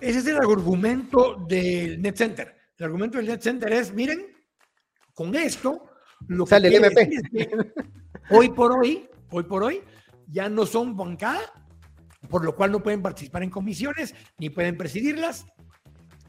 Ese 0.00 0.20
es 0.20 0.26
el 0.26 0.36
argumento 0.36 1.36
del 1.48 2.00
Net 2.00 2.16
Center. 2.16 2.56
El 2.78 2.86
argumento 2.86 3.18
del 3.18 3.26
Net 3.26 3.42
Center 3.42 3.72
es, 3.72 3.92
miren, 3.92 4.26
con 5.14 5.34
esto 5.34 5.91
lo 6.28 6.46
Sale 6.46 6.68
el 6.68 6.76
MP. 6.76 7.22
hoy 8.30 8.50
por 8.50 8.72
hoy, 8.72 9.08
hoy 9.30 9.42
por 9.44 9.64
hoy, 9.64 9.82
ya 10.28 10.48
no 10.48 10.66
son 10.66 10.96
bancada, 10.96 11.40
por 12.28 12.44
lo 12.44 12.54
cual 12.54 12.72
no 12.72 12.82
pueden 12.82 13.02
participar 13.02 13.42
en 13.42 13.50
comisiones 13.50 14.14
ni 14.38 14.50
pueden 14.50 14.76
presidirlas 14.76 15.46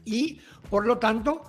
y 0.04 0.40
por 0.68 0.86
lo 0.86 0.98
tanto, 0.98 1.42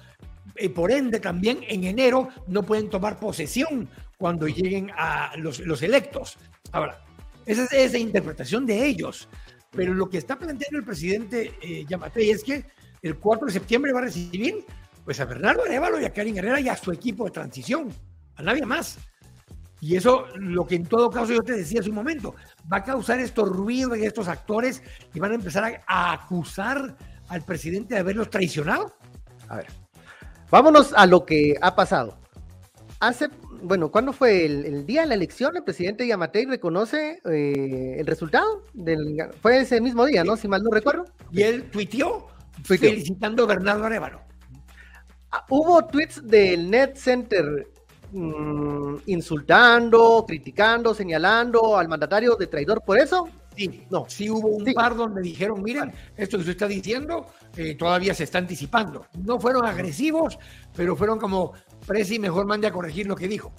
eh, 0.55 0.69
por 0.69 0.91
ende 0.91 1.19
también 1.19 1.59
en 1.67 1.83
enero 1.83 2.29
no 2.47 2.63
pueden 2.63 2.89
tomar 2.89 3.19
posesión 3.19 3.89
cuando 4.17 4.47
lleguen 4.47 4.91
a 4.95 5.35
los, 5.37 5.59
los 5.59 5.81
electos. 5.81 6.37
Ahora, 6.71 7.03
esa 7.45 7.65
es 7.65 7.73
esa 7.73 7.97
interpretación 7.97 8.65
de 8.65 8.85
ellos, 8.85 9.27
pero 9.71 9.93
lo 9.93 10.09
que 10.09 10.17
está 10.17 10.37
planteando 10.37 10.79
el 10.79 10.85
presidente 10.85 11.53
eh, 11.61 11.85
Yamatei 11.87 12.29
es 12.29 12.43
que 12.43 12.65
el 13.01 13.17
4 13.17 13.47
de 13.47 13.53
septiembre 13.53 13.93
va 13.93 13.99
a 13.99 14.03
recibir 14.03 14.65
pues 15.03 15.19
a 15.19 15.25
Bernardo 15.25 15.63
Arevalo 15.63 15.99
y 15.99 16.05
a 16.05 16.13
Karin 16.13 16.37
Herrera 16.37 16.59
y 16.59 16.69
a 16.69 16.75
su 16.75 16.91
equipo 16.91 17.25
de 17.25 17.31
transición 17.31 17.93
a 18.37 18.41
nadie 18.41 18.65
más. 18.65 18.97
Y 19.81 19.95
eso, 19.95 20.25
lo 20.35 20.65
que 20.65 20.75
en 20.75 20.85
todo 20.85 21.09
caso 21.09 21.33
yo 21.33 21.43
te 21.43 21.53
decía 21.53 21.79
hace 21.79 21.89
un 21.89 21.95
momento, 21.95 22.33
va 22.71 22.77
a 22.77 22.83
causar 22.83 23.19
estos 23.19 23.49
ruidos 23.49 23.91
de 23.91 24.05
estos 24.05 24.27
actores 24.27 24.81
y 25.13 25.19
van 25.19 25.31
a 25.31 25.35
empezar 25.35 25.83
a, 25.85 26.13
acusar 26.13 26.95
al 27.27 27.41
presidente 27.43 27.93
de 27.93 27.99
haberlos 27.99 28.29
traicionado. 28.29 28.95
A 29.47 29.57
ver, 29.57 29.67
vámonos 30.49 30.93
a 30.93 31.05
lo 31.05 31.25
que 31.25 31.55
ha 31.61 31.75
pasado. 31.75 32.17
Hace, 32.99 33.29
bueno, 33.61 33.91
¿cuándo 33.91 34.11
fue 34.11 34.45
el, 34.45 34.85
día 34.87 35.01
de 35.01 35.07
la 35.07 35.13
elección? 35.13 35.55
El 35.55 35.63
presidente 35.63 36.07
Yamatei 36.07 36.45
reconoce 36.45 37.21
eh, 37.25 37.97
el 37.99 38.07
resultado. 38.07 38.63
Del, 38.73 39.17
fue 39.41 39.59
ese 39.59 39.81
mismo 39.81 40.05
día, 40.05 40.23
¿no? 40.23 40.37
Si 40.37 40.47
mal 40.47 40.63
no 40.63 40.71
recuerdo. 40.71 41.05
Y 41.31 41.43
él 41.43 41.69
tuiteó, 41.69 42.27
felicitando 42.63 43.43
a 43.43 43.47
Bernardo 43.47 43.85
Arevalo. 43.85 44.21
Ah, 45.31 45.45
hubo 45.49 45.85
tweets 45.85 46.25
del 46.25 46.71
Net 46.71 46.95
Center 46.95 47.67
Mm, 48.17 48.95
insultando, 49.07 50.23
criticando, 50.25 50.93
señalando 50.93 51.77
al 51.77 51.89
mandatario 51.89 52.37
de 52.37 52.47
traidor 52.47 52.81
por 52.81 52.97
eso? 52.97 53.27
Sí, 53.53 53.85
no, 53.89 54.05
sí 54.07 54.29
hubo 54.29 54.47
un 54.47 54.63
par 54.73 54.95
donde 54.95 55.21
dijeron, 55.21 55.61
miren, 55.61 55.91
esto 56.15 56.37
que 56.37 56.41
usted 56.41 56.51
está 56.51 56.67
diciendo 56.67 57.25
eh, 57.57 57.75
todavía 57.75 58.13
se 58.13 58.23
está 58.23 58.37
anticipando. 58.37 59.05
No 59.21 59.37
fueron 59.37 59.65
agresivos, 59.65 60.39
pero 60.73 60.95
fueron 60.95 61.19
como, 61.19 61.51
Presi, 61.85 62.17
mejor 62.17 62.45
mande 62.45 62.67
a 62.67 62.71
corregir 62.71 63.05
lo 63.05 63.17
que 63.17 63.27
dijo. 63.27 63.51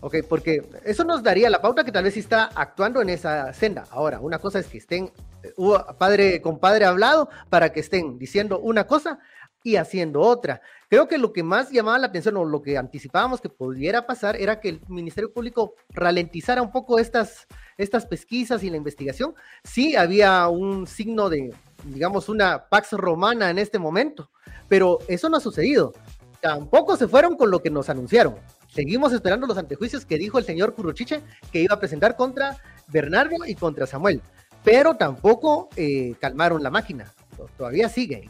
Ok, 0.00 0.16
porque 0.28 0.68
eso 0.84 1.04
nos 1.04 1.22
daría 1.22 1.48
la 1.48 1.62
pauta 1.62 1.84
que 1.84 1.92
tal 1.92 2.04
vez 2.04 2.12
sí 2.12 2.20
está 2.20 2.50
actuando 2.54 3.00
en 3.00 3.08
esa 3.08 3.54
senda. 3.54 3.86
Ahora, 3.90 4.20
una 4.20 4.38
cosa 4.38 4.58
es 4.58 4.66
que 4.66 4.76
estén, 4.76 5.10
eh, 5.42 5.54
padre 5.96 6.42
con 6.42 6.58
padre 6.58 6.84
hablado 6.84 7.30
para 7.48 7.72
que 7.72 7.80
estén 7.80 8.18
diciendo 8.18 8.58
una 8.58 8.86
cosa 8.86 9.20
y 9.62 9.76
haciendo 9.76 10.20
otra. 10.20 10.60
Creo 10.88 11.06
que 11.06 11.18
lo 11.18 11.34
que 11.34 11.42
más 11.42 11.70
llamaba 11.70 11.98
la 11.98 12.06
atención 12.06 12.38
o 12.38 12.46
lo 12.46 12.62
que 12.62 12.78
anticipábamos 12.78 13.42
que 13.42 13.50
pudiera 13.50 14.06
pasar 14.06 14.36
era 14.36 14.58
que 14.58 14.70
el 14.70 14.80
Ministerio 14.88 15.30
Público 15.32 15.74
ralentizara 15.90 16.62
un 16.62 16.72
poco 16.72 16.98
estas, 16.98 17.46
estas 17.76 18.06
pesquisas 18.06 18.62
y 18.62 18.70
la 18.70 18.78
investigación. 18.78 19.34
Sí 19.64 19.96
había 19.96 20.48
un 20.48 20.86
signo 20.86 21.28
de, 21.28 21.52
digamos, 21.84 22.30
una 22.30 22.68
Pax 22.70 22.92
Romana 22.92 23.50
en 23.50 23.58
este 23.58 23.78
momento, 23.78 24.30
pero 24.66 24.98
eso 25.08 25.28
no 25.28 25.36
ha 25.36 25.40
sucedido. 25.40 25.92
Tampoco 26.40 26.96
se 26.96 27.06
fueron 27.06 27.36
con 27.36 27.50
lo 27.50 27.60
que 27.60 27.68
nos 27.68 27.90
anunciaron. 27.90 28.36
Seguimos 28.68 29.12
esperando 29.12 29.46
los 29.46 29.58
antejuicios 29.58 30.06
que 30.06 30.16
dijo 30.16 30.38
el 30.38 30.44
señor 30.44 30.74
Curruchiche 30.74 31.20
que 31.52 31.60
iba 31.60 31.74
a 31.74 31.80
presentar 31.80 32.16
contra 32.16 32.56
Bernardo 32.86 33.44
y 33.46 33.54
contra 33.54 33.86
Samuel, 33.86 34.22
pero 34.64 34.96
tampoco 34.96 35.68
eh, 35.76 36.14
calmaron 36.18 36.62
la 36.62 36.70
máquina. 36.70 37.12
Todavía 37.56 37.88
sigue 37.88 38.22
y 38.24 38.28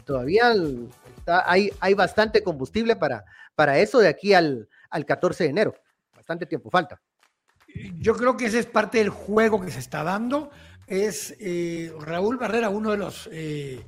hay, 1.29 1.71
hay 1.79 1.93
bastante 1.93 2.43
combustible 2.43 2.95
para, 2.95 3.23
para 3.55 3.79
eso 3.79 3.99
de 3.99 4.07
aquí 4.07 4.33
al, 4.33 4.67
al 4.89 5.05
14 5.05 5.43
de 5.45 5.49
enero. 5.49 5.73
Bastante 6.15 6.45
tiempo 6.45 6.69
falta. 6.69 7.01
Yo 7.99 8.15
creo 8.15 8.35
que 8.35 8.45
ese 8.45 8.59
es 8.59 8.65
parte 8.65 8.97
del 8.97 9.09
juego 9.09 9.61
que 9.61 9.71
se 9.71 9.79
está 9.79 10.03
dando. 10.03 10.49
Es 10.87 11.35
eh, 11.39 11.91
Raúl 11.99 12.37
Barrera, 12.37 12.69
uno 12.69 12.91
de 12.91 12.97
los 12.97 13.29
eh, 13.31 13.85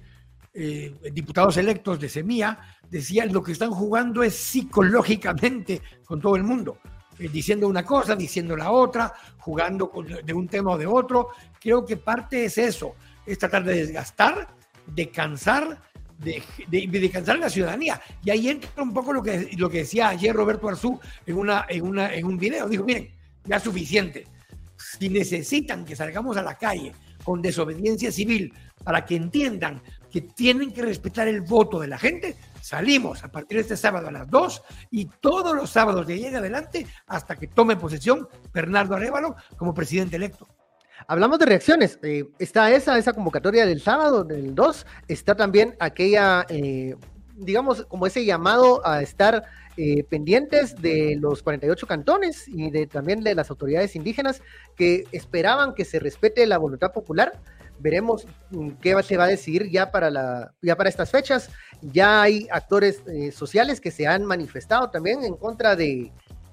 eh, 0.54 0.96
diputados 1.12 1.58
electos 1.58 2.00
de 2.00 2.10
Semilla, 2.10 2.60
decía 2.90 3.26
lo 3.26 3.42
que 3.42 3.54
están 3.54 3.72
jugando 3.72 4.22
es 4.22 4.36
psicológicamente 4.36 5.82
con 6.06 6.22
todo 6.22 6.36
el 6.36 6.44
mundo, 6.44 6.78
diciendo 7.18 7.68
una 7.68 7.84
cosa, 7.84 8.16
diciendo 8.16 8.56
la 8.56 8.72
otra, 8.72 9.14
jugando 9.40 9.92
de 10.24 10.34
un 10.34 10.48
tema 10.48 10.72
o 10.72 10.78
de 10.78 10.86
otro. 10.86 11.30
Creo 11.60 11.86
que 11.86 11.98
parte 11.98 12.46
es 12.46 12.58
eso, 12.58 12.96
es 13.26 13.40
tratar 13.40 13.64
de 13.64 13.76
desgastar, 13.76 14.48
de 14.86 15.10
cansar 15.10 15.91
de, 16.24 16.44
de, 16.68 17.10
cansar 17.10 17.36
a 17.38 17.40
la 17.40 17.50
ciudadanía. 17.50 18.02
Y 18.24 18.30
ahí 18.30 18.50
entra 18.50 18.84
un 18.84 18.94
poco 18.94 19.14
lo 19.14 19.24
que, 19.24 19.50
lo 19.58 19.70
que 19.70 19.80
decía 19.80 20.10
ayer 20.10 20.36
Roberto 20.36 20.70
Arzú 20.70 21.00
en, 21.26 21.38
una, 21.38 21.66
en, 21.68 21.84
una, 21.84 22.14
en 22.14 22.26
un 22.26 22.38
video. 22.38 22.70
Dijo, 22.70 22.84
miren, 22.84 23.10
ya 23.46 23.58
es 23.58 23.64
suficiente. 23.64 24.28
Si 24.78 25.10
necesitan 25.10 25.86
que 25.86 25.96
salgamos 25.96 26.38
a 26.38 26.44
la 26.44 26.58
calle 26.58 26.94
con 27.24 27.42
desobediencia 27.42 28.12
civil 28.12 28.54
para 28.84 29.06
que 29.06 29.16
entiendan 29.16 29.82
que 30.12 30.22
tienen 30.22 30.74
que 30.74 30.82
respetar 30.82 31.28
el 31.28 31.42
voto 31.42 31.80
de 31.80 31.88
la 31.88 31.98
gente, 31.98 32.36
salimos 32.62 33.24
a 33.24 33.32
partir 33.32 33.58
de 33.58 33.62
este 33.62 33.78
sábado 33.78 34.08
a 34.08 34.12
las 34.12 34.30
2 34.30 34.64
y 34.92 35.06
todos 35.06 35.56
los 35.56 35.70
sábados 35.70 36.06
de 36.08 36.16
ahí 36.16 36.26
en 36.26 36.36
adelante 36.36 36.86
hasta 37.08 37.36
que 37.36 37.48
tome 37.48 37.76
posesión 37.76 38.28
Bernardo 38.54 38.96
Arevalo 38.96 39.36
como 39.56 39.74
presidente 39.74 40.18
electo. 40.18 40.48
Hablamos 41.08 41.40
de 41.40 41.46
reacciones. 41.46 42.00
Eh, 42.04 42.26
está 42.40 42.72
esa, 42.72 42.98
esa 42.98 43.14
convocatoria 43.14 43.66
del 43.66 43.82
sábado, 43.82 44.24
del 44.24 44.56
2. 44.56 44.86
Está 45.08 45.36
también 45.36 45.76
aquella, 45.80 46.46
eh, 46.50 46.96
digamos, 47.36 47.86
como 47.86 48.08
ese 48.08 48.26
llamado 48.26 48.86
a 48.86 49.02
estar 49.02 49.44
eh, 49.78 50.04
pendientes 50.04 50.76
de 50.82 51.18
los 51.20 51.42
48 51.44 51.88
cantones 51.88 52.46
y 52.48 52.70
de, 52.72 52.88
también 52.88 53.24
de 53.24 53.34
las 53.34 53.50
autoridades 53.50 53.96
indígenas 53.96 54.42
que 54.76 55.06
esperaban 55.14 55.74
que 55.74 55.86
se 55.86 55.98
respete 56.00 56.46
la 56.46 56.58
voluntad 56.58 56.92
popular. 56.92 57.40
Veremos 57.80 58.28
mm, 58.50 58.72
qué 58.82 59.02
se 59.02 59.16
va 59.16 59.24
a 59.24 59.28
decidir 59.28 59.70
ya 59.70 59.90
para, 59.90 60.10
la, 60.10 60.54
ya 60.62 60.76
para 60.76 60.90
estas 60.90 61.10
fechas. 61.10 61.50
Ya 61.82 62.22
hay 62.22 62.48
actores 62.52 63.02
eh, 63.08 63.32
sociales 63.32 63.80
que 63.80 63.92
se 63.92 64.08
han 64.08 64.26
manifestado 64.26 64.90
también 64.90 65.24
en 65.24 65.36
contra 65.36 65.78
de, 65.78 66.12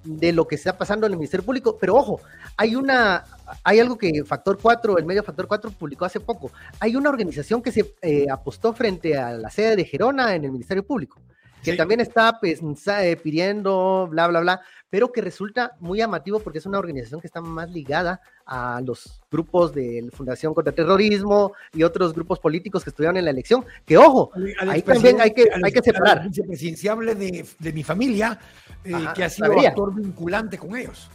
de 0.09 0.33
lo 0.33 0.49
que 0.49 0.55
está 0.55 0.79
pasando 0.79 1.07
en 1.07 1.13
el 1.13 1.19
Ministerio 1.19 1.45
Público. 1.45 1.77
Pero 1.79 1.97
ojo, 1.97 2.21
hay 2.57 2.75
una, 2.75 3.25
hay 3.63 3.79
algo 3.79 3.99
que 3.99 4.25
Factor 4.25 4.59
4, 4.61 4.99
el 4.99 5.05
medio 5.05 5.23
Factor 5.23 5.47
4 5.47 5.71
publicó 5.73 6.07
hace 6.07 6.19
poco. 6.19 6.51
Hay 6.81 6.97
una 6.97 7.11
organización 7.11 7.61
que 7.61 7.73
se 7.73 7.95
eh, 8.01 8.27
apostó 8.31 8.73
frente 8.73 9.19
a 9.19 9.33
la 9.33 9.51
sede 9.51 9.77
de 9.77 9.85
Gerona 9.85 10.35
en 10.35 10.45
el 10.45 10.53
Ministerio 10.53 10.85
Público 10.85 11.21
que 11.63 11.75
también 11.75 12.01
está 12.01 12.39
pues, 12.41 12.61
eh, 12.63 13.17
pidiendo, 13.23 14.09
bla, 14.11 14.29
bla, 14.29 14.41
bla, 14.41 14.61
pero 14.91 15.13
que 15.13 15.21
resulta 15.21 15.77
muy 15.81 15.99
llamativo 15.99 16.41
porque 16.41 16.59
es 16.59 16.67
una 16.67 16.79
organización 16.79 17.21
que 17.21 17.27
está 17.27 17.41
más 17.41 17.71
ligada 17.71 18.21
a 18.47 18.81
los 18.81 19.21
grupos 19.31 19.75
de 19.75 20.03
la 20.03 20.11
Fundación 20.11 20.55
contra 20.55 20.71
el 20.71 20.77
Terrorismo 20.77 21.53
y 21.73 21.83
otros 21.83 22.15
grupos 22.15 22.39
políticos 22.39 22.83
que 22.83 22.91
estuvieron 22.91 23.17
en 23.17 23.25
la 23.25 23.31
elección, 23.31 23.65
que 23.85 23.99
ojo, 23.99 24.31
ahí 24.61 24.83
también 24.83 25.21
hay 25.21 25.33
que, 25.33 25.49
hay 25.63 25.73
que 25.73 25.83
separar. 25.83 26.25
Vicepresidenciable 26.25 27.15
de, 27.15 27.47
de 27.59 27.73
mi 27.73 27.83
familia, 27.83 28.39
eh, 28.85 28.93
que 29.15 29.25
ha 29.25 29.31
sido 29.31 29.59
actor 29.61 29.95
vinculante 29.95 30.57
con 30.59 30.77
ellos. 30.77 31.11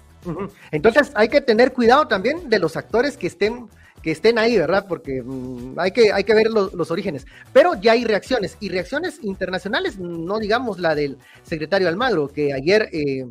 Entonces 0.72 1.12
hay 1.16 1.28
que 1.28 1.42
tener 1.42 1.74
cuidado 1.74 2.08
también 2.08 2.50
de 2.50 2.60
los 2.60 2.78
actores 2.78 3.18
que 3.18 3.28
estén 3.28 3.68
que 4.04 4.12
estén 4.12 4.38
ahí, 4.38 4.58
¿verdad? 4.58 4.86
Porque 4.88 5.24
mm, 5.24 5.80
hay, 5.80 5.92
que, 5.92 6.12
hay 6.12 6.26
que 6.26 6.36
ver 6.36 6.48
los, 6.52 6.92
orígenes. 6.92 7.26
Pero 7.54 7.74
ya 7.82 7.94
hay 7.94 8.04
reacciones, 8.04 8.58
y 8.60 8.70
reacciones 8.70 9.24
internacionales, 9.24 9.98
no 9.98 10.38
digamos 10.38 10.78
la 10.78 10.94
del 10.94 11.18
secretario 11.42 11.88
Almagro, 11.88 12.28
que 12.28 12.54
ayer, 12.54 12.90
eh, 12.92 13.26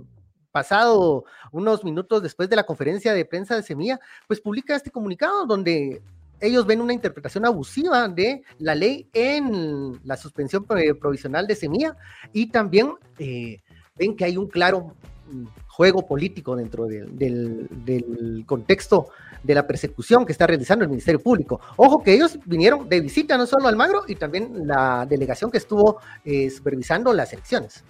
pasado 0.51 1.25
unos 1.53 1.85
minutos 1.85 2.23
después 2.23 2.49
de 2.49 2.57
la 2.57 2.65
conferencia 2.65 3.13
de 3.13 3.25
prensa 3.25 3.55
de 3.55 3.63
Semilla, 3.63 4.01
pues 4.27 4.41
publica 4.41 4.75
este 4.75 4.91
comunicado 4.91 5.47
donde 5.47 6.01
ellos 6.41 6.67
ven 6.67 6.81
una 6.81 6.93
interpretación 6.93 7.47
abusiva 7.47 8.09
de 8.09 8.43
la 8.59 8.75
ley 8.75 9.09
en 9.13 10.01
la 10.05 10.17
suspensión 10.17 10.65
provisional 10.65 11.47
de 11.47 11.55
Semilla 11.55 11.97
y 12.33 12.47
también 12.47 12.95
eh, 13.19 13.61
ven 13.97 14.17
que 14.17 14.25
hay 14.25 14.37
un 14.37 14.49
claro 14.49 14.95
mm, 15.31 15.45
juego 15.69 16.07
político 16.07 16.57
dentro 16.57 16.87
del, 16.87 17.17
del 17.17 18.45
contexto 18.47 19.09
de 19.43 19.55
la 19.55 19.67
persecución 19.67 20.25
que 20.25 20.33
está 20.33 20.47
realizando 20.47 20.85
el 20.85 20.91
Ministerio 20.91 21.21
Público. 21.21 21.61
Ojo 21.77 22.03
que 22.03 22.15
ellos 22.15 22.39
vinieron 22.45 22.89
de 22.89 23.01
visita 23.01 23.37
no 23.37 23.47
solo 23.47 23.69
al 23.69 23.77
Magro 23.77 24.05
y 24.07 24.15
también 24.15 24.67
la 24.67 25.07
delegación 25.09 25.51
que 25.51 25.59
estuvo 25.59 25.99
eh, 26.25 26.51
supervisando 26.51 27.13
las 27.13 27.33
elecciones. 27.33 27.85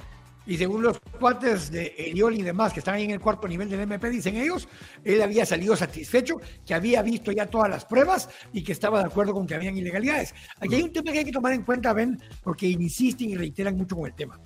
Y 0.44 0.56
según 0.56 0.82
los 0.82 0.98
cuates 1.20 1.70
de 1.70 1.94
Eliol 1.96 2.34
y 2.34 2.42
demás 2.42 2.72
que 2.72 2.80
están 2.80 2.96
ahí 2.96 3.04
en 3.04 3.12
el 3.12 3.20
cuarto 3.20 3.46
nivel 3.46 3.68
del 3.70 3.80
MP, 3.80 4.10
dicen 4.10 4.36
ellos, 4.36 4.68
él 5.04 5.22
había 5.22 5.46
salido 5.46 5.76
satisfecho, 5.76 6.40
que 6.66 6.74
había 6.74 7.00
visto 7.02 7.30
ya 7.30 7.46
todas 7.46 7.70
las 7.70 7.84
pruebas 7.84 8.28
y 8.52 8.64
que 8.64 8.72
estaba 8.72 8.98
de 8.98 9.04
acuerdo 9.06 9.34
con 9.34 9.46
que 9.46 9.54
habían 9.54 9.76
ilegalidades. 9.76 10.34
Aquí 10.58 10.74
hay 10.74 10.82
un 10.82 10.92
tema 10.92 11.12
que 11.12 11.20
hay 11.20 11.24
que 11.24 11.32
tomar 11.32 11.52
en 11.52 11.62
cuenta, 11.62 11.92
Ben, 11.92 12.20
porque 12.42 12.66
insisten 12.66 13.30
y 13.30 13.36
reiteran 13.36 13.76
mucho 13.76 13.94
con 13.94 14.06
el 14.06 14.14
tema. 14.14 14.40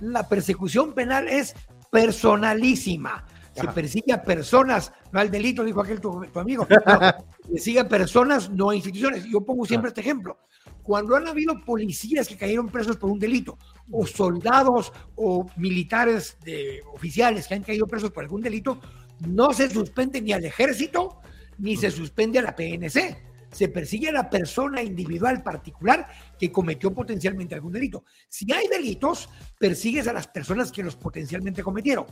La 0.00 0.28
persecución 0.28 0.92
penal 0.92 1.28
es 1.28 1.54
personalísima 1.90 3.24
se 3.60 3.68
persigue 3.68 4.12
a 4.12 4.22
personas, 4.22 4.92
no 5.12 5.20
al 5.20 5.30
delito, 5.30 5.64
dijo 5.64 5.80
aquel 5.80 6.00
tu, 6.00 6.22
amigo, 6.34 6.66
se 7.42 7.48
persigue 7.52 7.80
a 7.80 7.88
personas, 7.88 8.50
no 8.50 8.70
a 8.70 8.76
instituciones. 8.76 9.24
Yo 9.24 9.40
pongo 9.40 9.66
siempre 9.66 9.88
este 9.88 10.00
ejemplo. 10.00 10.38
Cuando 10.82 11.16
han 11.16 11.26
habido 11.26 11.62
policías 11.64 12.28
que 12.28 12.36
cayeron 12.36 12.68
presos 12.68 12.96
por 12.96 13.10
un 13.10 13.18
delito, 13.18 13.58
o 13.90 14.06
soldados 14.06 14.92
o 15.16 15.46
militares 15.56 16.38
de, 16.44 16.80
oficiales 16.94 17.46
que 17.46 17.54
han 17.54 17.62
caído 17.62 17.86
presos 17.86 18.10
por 18.10 18.24
algún 18.24 18.40
delito, 18.40 18.80
no 19.26 19.52
se 19.52 19.68
suspende 19.68 20.20
ni 20.20 20.32
al 20.32 20.44
ejército, 20.44 21.20
ni 21.58 21.76
se 21.76 21.90
suspende 21.90 22.38
a 22.38 22.42
la 22.42 22.56
PNC. 22.56 23.28
Se 23.50 23.68
persigue 23.68 24.10
a 24.10 24.12
la 24.12 24.28
persona 24.28 24.82
individual 24.82 25.42
particular 25.42 26.06
que 26.38 26.52
cometió 26.52 26.92
potencialmente 26.92 27.54
algún 27.54 27.72
delito. 27.72 28.04
Si 28.28 28.50
hay 28.52 28.68
delitos, 28.68 29.28
persigues 29.58 30.06
a 30.06 30.12
las 30.12 30.28
personas 30.28 30.70
que 30.70 30.82
los 30.82 30.96
potencialmente 30.96 31.62
cometieron. 31.62 32.06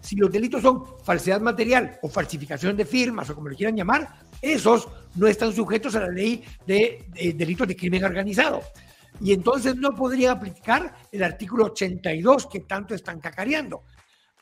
Si 0.00 0.16
los 0.16 0.30
delitos 0.30 0.62
son 0.62 0.84
falsedad 1.04 1.40
material 1.40 1.98
o 2.02 2.08
falsificación 2.08 2.76
de 2.76 2.84
firmas 2.84 3.28
o 3.30 3.34
como 3.34 3.48
le 3.48 3.56
quieran 3.56 3.76
llamar, 3.76 4.08
esos 4.40 4.88
no 5.16 5.26
están 5.26 5.52
sujetos 5.52 5.94
a 5.94 6.00
la 6.00 6.08
ley 6.08 6.42
de, 6.66 7.06
delitos 7.36 7.68
de 7.68 7.76
crimen 7.76 8.04
organizado. 8.04 8.62
Y 9.20 9.32
entonces 9.32 9.76
no 9.76 9.94
podría 9.94 10.32
aplicar 10.32 10.94
el 11.12 11.22
artículo 11.22 11.66
82 11.66 12.46
que 12.46 12.60
tanto 12.60 12.94
están 12.94 13.20
cacareando. 13.20 13.82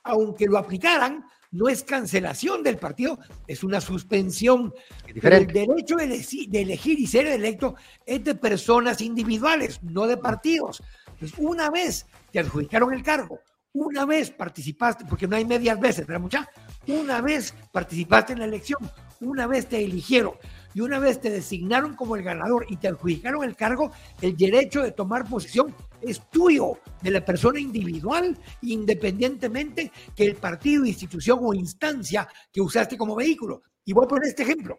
Aunque 0.04 0.46
lo 0.46 0.58
aplicaran, 0.58 1.24
no 1.50 1.68
es 1.68 1.82
cancelación 1.82 2.62
del 2.62 2.76
partido, 2.76 3.18
es 3.46 3.64
una 3.64 3.80
suspensión. 3.80 4.72
El 5.06 5.46
derecho 5.46 5.96
de 5.96 6.04
elegir, 6.04 6.48
de 6.48 6.62
elegir, 6.62 7.00
y 7.00 7.06
ser 7.06 7.26
electo 7.26 7.74
es 8.04 8.22
de 8.22 8.34
personas 8.34 9.00
individuales, 9.00 9.82
no 9.82 10.06
de 10.06 10.18
partidos. 10.18 10.82
Entonces, 11.12 11.38
una 11.38 11.70
vez 11.70 12.06
te 12.30 12.38
adjudicaron 12.38 12.92
el 12.92 13.02
cargo, 13.02 13.40
una 13.72 14.04
vez 14.04 14.30
participaste, 14.30 15.04
porque 15.04 15.26
no 15.26 15.36
hay 15.36 15.44
medias 15.44 15.78
veces, 15.78 16.06
¿verdad, 16.06 16.20
mucha? 16.20 16.48
Una 16.86 17.20
vez 17.20 17.54
participaste 17.72 18.32
en 18.32 18.40
la 18.40 18.46
elección, 18.46 18.78
una 19.20 19.46
vez 19.46 19.68
te 19.68 19.84
eligieron 19.84 20.34
y 20.74 20.80
una 20.80 20.98
vez 20.98 21.20
te 21.20 21.30
designaron 21.30 21.94
como 21.94 22.16
el 22.16 22.22
ganador 22.22 22.66
y 22.68 22.76
te 22.76 22.88
adjudicaron 22.88 23.44
el 23.44 23.56
cargo, 23.56 23.90
el 24.20 24.36
derecho 24.36 24.82
de 24.82 24.92
tomar 24.92 25.28
posición 25.28 25.74
es 26.00 26.28
tuyo, 26.30 26.78
de 27.02 27.10
la 27.10 27.24
persona 27.24 27.60
individual, 27.60 28.36
independientemente 28.62 29.90
que 30.14 30.24
el 30.24 30.36
partido, 30.36 30.84
institución 30.84 31.38
o 31.42 31.54
instancia 31.54 32.28
que 32.52 32.60
usaste 32.60 32.96
como 32.96 33.16
vehículo. 33.16 33.62
Y 33.84 33.92
voy 33.92 34.04
a 34.04 34.08
poner 34.08 34.28
este 34.28 34.42
ejemplo. 34.42 34.78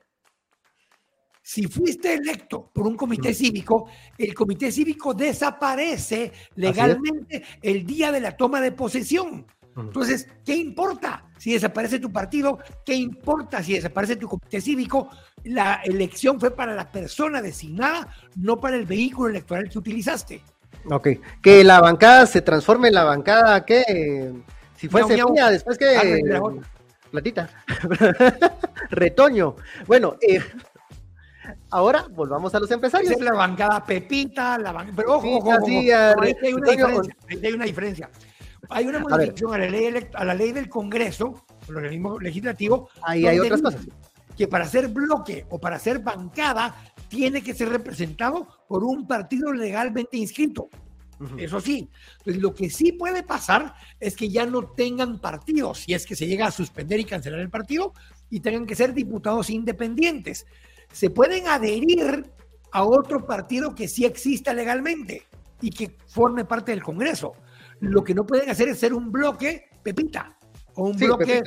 Si 1.50 1.64
fuiste 1.64 2.14
electo 2.14 2.70
por 2.72 2.86
un 2.86 2.96
comité 2.96 3.34
cívico, 3.34 3.90
el 4.16 4.36
comité 4.36 4.72
cívico 4.72 5.16
desaparece 5.16 6.32
legalmente 6.54 7.44
el 7.64 7.88
día 7.88 8.12
de 8.12 8.20
la 8.20 8.38
toma 8.38 8.62
de 8.62 8.72
posesión. 8.72 9.48
Entonces, 9.76 10.28
¿qué 10.46 10.56
importa 10.56 11.26
si 11.40 11.54
desaparece 11.54 11.98
tu 11.98 12.12
partido? 12.12 12.60
¿Qué 12.86 12.94
importa 12.94 13.64
si 13.64 13.74
desaparece 13.74 14.18
tu 14.18 14.28
comité 14.28 14.62
cívico? 14.62 15.10
La 15.44 15.82
elección 15.84 16.40
fue 16.40 16.52
para 16.52 16.76
la 16.76 16.92
persona 16.92 17.42
designada, 17.42 18.08
no 18.36 18.60
para 18.60 18.76
el 18.76 18.86
vehículo 18.86 19.30
electoral 19.30 19.70
que 19.70 19.80
utilizaste. 19.80 20.44
Ok, 20.92 21.08
que 21.42 21.64
la 21.64 21.82
bancada 21.82 22.28
se 22.28 22.44
transforme 22.44 22.90
en 22.90 22.94
la 22.94 23.06
bancada 23.06 23.66
que 23.66 24.34
si 24.78 24.88
fuese 24.88 25.16
mía, 25.26 25.50
después 25.50 25.80
que 25.80 26.30
platita, 27.10 27.50
retoño. 28.92 29.56
Bueno, 29.88 30.18
eh, 30.22 30.42
Ahora 31.70 32.08
volvamos 32.10 32.54
a 32.56 32.60
los 32.60 32.70
empresarios. 32.72 33.12
Es 33.12 33.22
la 33.22 33.34
bancada 33.34 33.86
Pepita, 33.86 34.58
la 34.58 34.72
bancada. 34.72 34.96
Pero 34.96 35.16
ojo, 35.16 35.38
ojo, 35.38 35.50
ojo, 35.50 35.66
hay 35.68 36.54
una 36.54 36.76
diferencia. 36.76 37.16
hay 37.30 37.54
una 37.54 37.66
diferencia. 37.66 38.10
Hay 38.70 38.86
una 38.86 39.00
modificación 39.00 39.54
a, 39.54 39.58
la 39.58 39.70
ley, 39.70 40.08
a 40.14 40.26
la 40.26 40.34
ley 40.34 40.52
del 40.52 40.70
Congreso, 40.70 41.46
el 41.68 41.78
organismo 41.78 42.20
legislativo. 42.20 42.90
Ahí 43.02 43.26
hay 43.26 43.40
otras 43.40 43.62
cosas. 43.62 43.88
Que 44.38 44.48
para 44.48 44.66
ser 44.66 44.88
bloque 44.90 45.46
o 45.50 45.60
para 45.60 45.80
ser 45.80 46.00
bancada 46.00 46.76
tiene 47.08 47.42
que 47.42 47.54
ser 47.54 47.70
representado 47.70 48.48
por 48.68 48.84
un 48.84 49.08
partido 49.08 49.52
legalmente 49.52 50.18
inscrito. 50.18 50.70
Eso 51.38 51.60
sí. 51.60 51.90
Entonces, 52.20 52.42
lo 52.42 52.54
que 52.54 52.70
sí 52.70 52.94
puede 52.94 53.24
pasar 53.24 53.74
es 54.00 54.16
que 54.16 54.30
ya 54.30 54.46
no 54.46 54.64
tengan 54.64 55.20
partidos, 55.20 55.80
si 55.80 55.94
es 55.94 56.06
que 56.06 56.16
se 56.16 56.28
llega 56.28 56.48
a 56.48 56.52
suspender 56.52 57.00
y 57.00 57.04
cancelar 57.04 57.42
el 57.42 57.50
partido, 57.50 57.94
y 58.30 58.40
tengan 58.40 58.66
que 58.66 58.76
ser 58.76 58.94
diputados 58.94 59.50
independientes 59.50 60.46
se 60.91 61.10
pueden 61.10 61.47
adherir 61.47 62.25
a 62.71 62.84
otro 62.84 63.25
partido 63.25 63.73
que 63.73 63.88
sí 63.88 64.06
exista 64.06 64.54
legalmente 64.54 65.23
y 65.62 65.69
que 65.69 65.97
forme 66.08 66.45
parte 66.45 66.71
del 66.71 66.84
Congreso. 66.84 67.34
Lo 67.80 68.04
que 68.04 68.13
no 68.13 68.25
pueden 68.25 68.49
hacer 68.49 68.69
es 68.69 68.80
ser 68.80 68.93
un 68.93 69.12
bloque 69.12 69.69
Pepita 69.84 70.38
o 70.75 70.86
un 70.89 70.97
bloque 70.97 71.41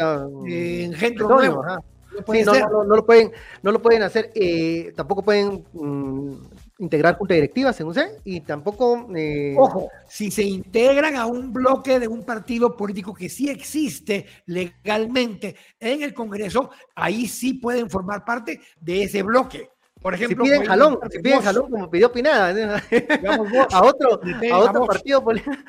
eh, 0.48 0.84
engendro 0.84 1.28
nuevo. 1.28 1.64
No, 1.64 2.68
no, 2.68 2.84
no, 2.84 2.96
lo 2.96 3.06
pueden, 3.06 3.32
no 3.62 3.72
lo 3.72 3.80
pueden 3.80 4.02
hacer, 4.02 4.30
eh, 4.34 4.92
tampoco 4.94 5.22
pueden 5.22 5.64
mm, 5.72 6.32
integrar 6.78 7.16
junta 7.16 7.34
directiva, 7.34 7.72
según 7.72 7.94
sé, 7.94 8.18
y 8.24 8.40
tampoco... 8.40 9.08
Eh, 9.14 9.54
Ojo, 9.56 9.88
si 10.08 10.30
se 10.30 10.42
integran 10.42 11.16
a 11.16 11.26
un 11.26 11.52
bloque 11.52 12.00
de 12.00 12.08
un 12.08 12.24
partido 12.24 12.76
político 12.76 13.14
que 13.14 13.28
sí 13.28 13.48
existe 13.48 14.26
legalmente 14.46 15.56
en 15.78 16.02
el 16.02 16.14
Congreso, 16.14 16.70
ahí 16.94 17.26
sí 17.26 17.54
pueden 17.54 17.88
formar 17.88 18.24
parte 18.24 18.60
de 18.80 19.04
ese 19.04 19.22
bloque. 19.22 19.70
Por 20.02 20.14
ejemplo, 20.14 20.44
si 20.44 20.50
piden 20.50 20.66
jalón, 20.66 20.98
si 21.10 21.18
piden 21.20 21.40
jalón 21.42 21.70
como 21.70 21.88
pidió 21.88 22.10
Pinada, 22.10 22.48
a 23.70 23.84
otro, 23.84 24.20
a 24.52 24.58
otro 24.58 24.86
partido, 24.86 25.24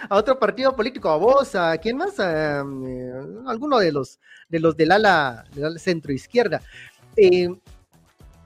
a 0.09 0.15
otro 0.15 0.39
partido 0.39 0.75
político, 0.75 1.09
a 1.09 1.17
vos, 1.17 1.53
a 1.53 1.77
quién 1.77 1.97
más, 1.97 2.19
a, 2.19 2.61
eh, 2.61 3.11
alguno 3.45 3.77
de 3.77 3.91
los 3.91 4.19
de 4.49 4.59
los 4.59 4.75
del 4.75 4.91
ala, 4.91 5.45
del 5.53 5.65
ala 5.65 5.77
centro 5.77 6.11
izquierda. 6.11 6.61
Eh, 7.15 7.47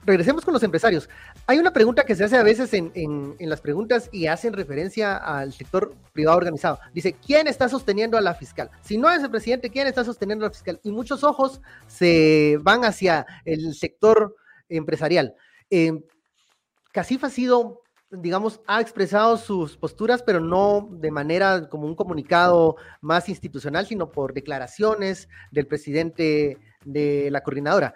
regresemos 0.04 0.44
con 0.44 0.52
los 0.52 0.62
empresarios. 0.62 1.08
Hay 1.50 1.58
una 1.58 1.72
pregunta 1.72 2.04
que 2.04 2.14
se 2.14 2.24
hace 2.24 2.36
a 2.36 2.42
veces 2.42 2.74
en, 2.74 3.34
las 3.40 3.62
preguntas 3.62 4.10
y 4.12 4.26
hacen 4.26 4.52
referencia 4.52 5.16
al 5.16 5.54
sector 5.54 5.94
privado 6.12 6.36
organizado. 6.36 6.78
Dice, 6.92 7.14
¿quién 7.14 7.46
está 7.46 7.70
sosteniendo 7.70 8.18
a 8.18 8.20
la 8.20 8.34
fiscal? 8.34 8.70
Si 8.82 8.98
no 8.98 9.10
es 9.10 9.22
el 9.22 9.30
presidente, 9.30 9.70
¿quién 9.70 9.86
está 9.86 10.04
sosteniendo 10.04 10.44
a 10.44 10.48
la 10.48 10.52
fiscal? 10.52 10.78
Y 10.82 10.92
muchos 10.92 11.24
ojos 11.24 11.62
se 11.86 12.58
van 12.60 12.84
hacia 12.84 13.24
el 13.46 13.72
sector 13.72 14.36
empresarial. 14.68 15.36
Eh, 15.70 15.98
Casif 16.92 17.24
ha 17.24 17.30
sido, 17.30 17.80
digamos, 18.10 18.60
ha 18.66 18.82
expresado 18.82 19.38
sus 19.38 19.74
posturas, 19.78 20.22
pero 20.22 20.40
no 20.40 20.86
de 21.00 21.10
manera 21.10 21.66
como 21.70 21.86
un 21.86 21.94
comunicado 21.94 22.76
más 23.00 23.26
institucional, 23.30 23.86
sino 23.86 24.12
por 24.12 24.34
declaraciones 24.34 25.30
del 25.50 25.66
presidente 25.66 26.58
de 26.84 27.30
la 27.30 27.40
coordinadora 27.40 27.94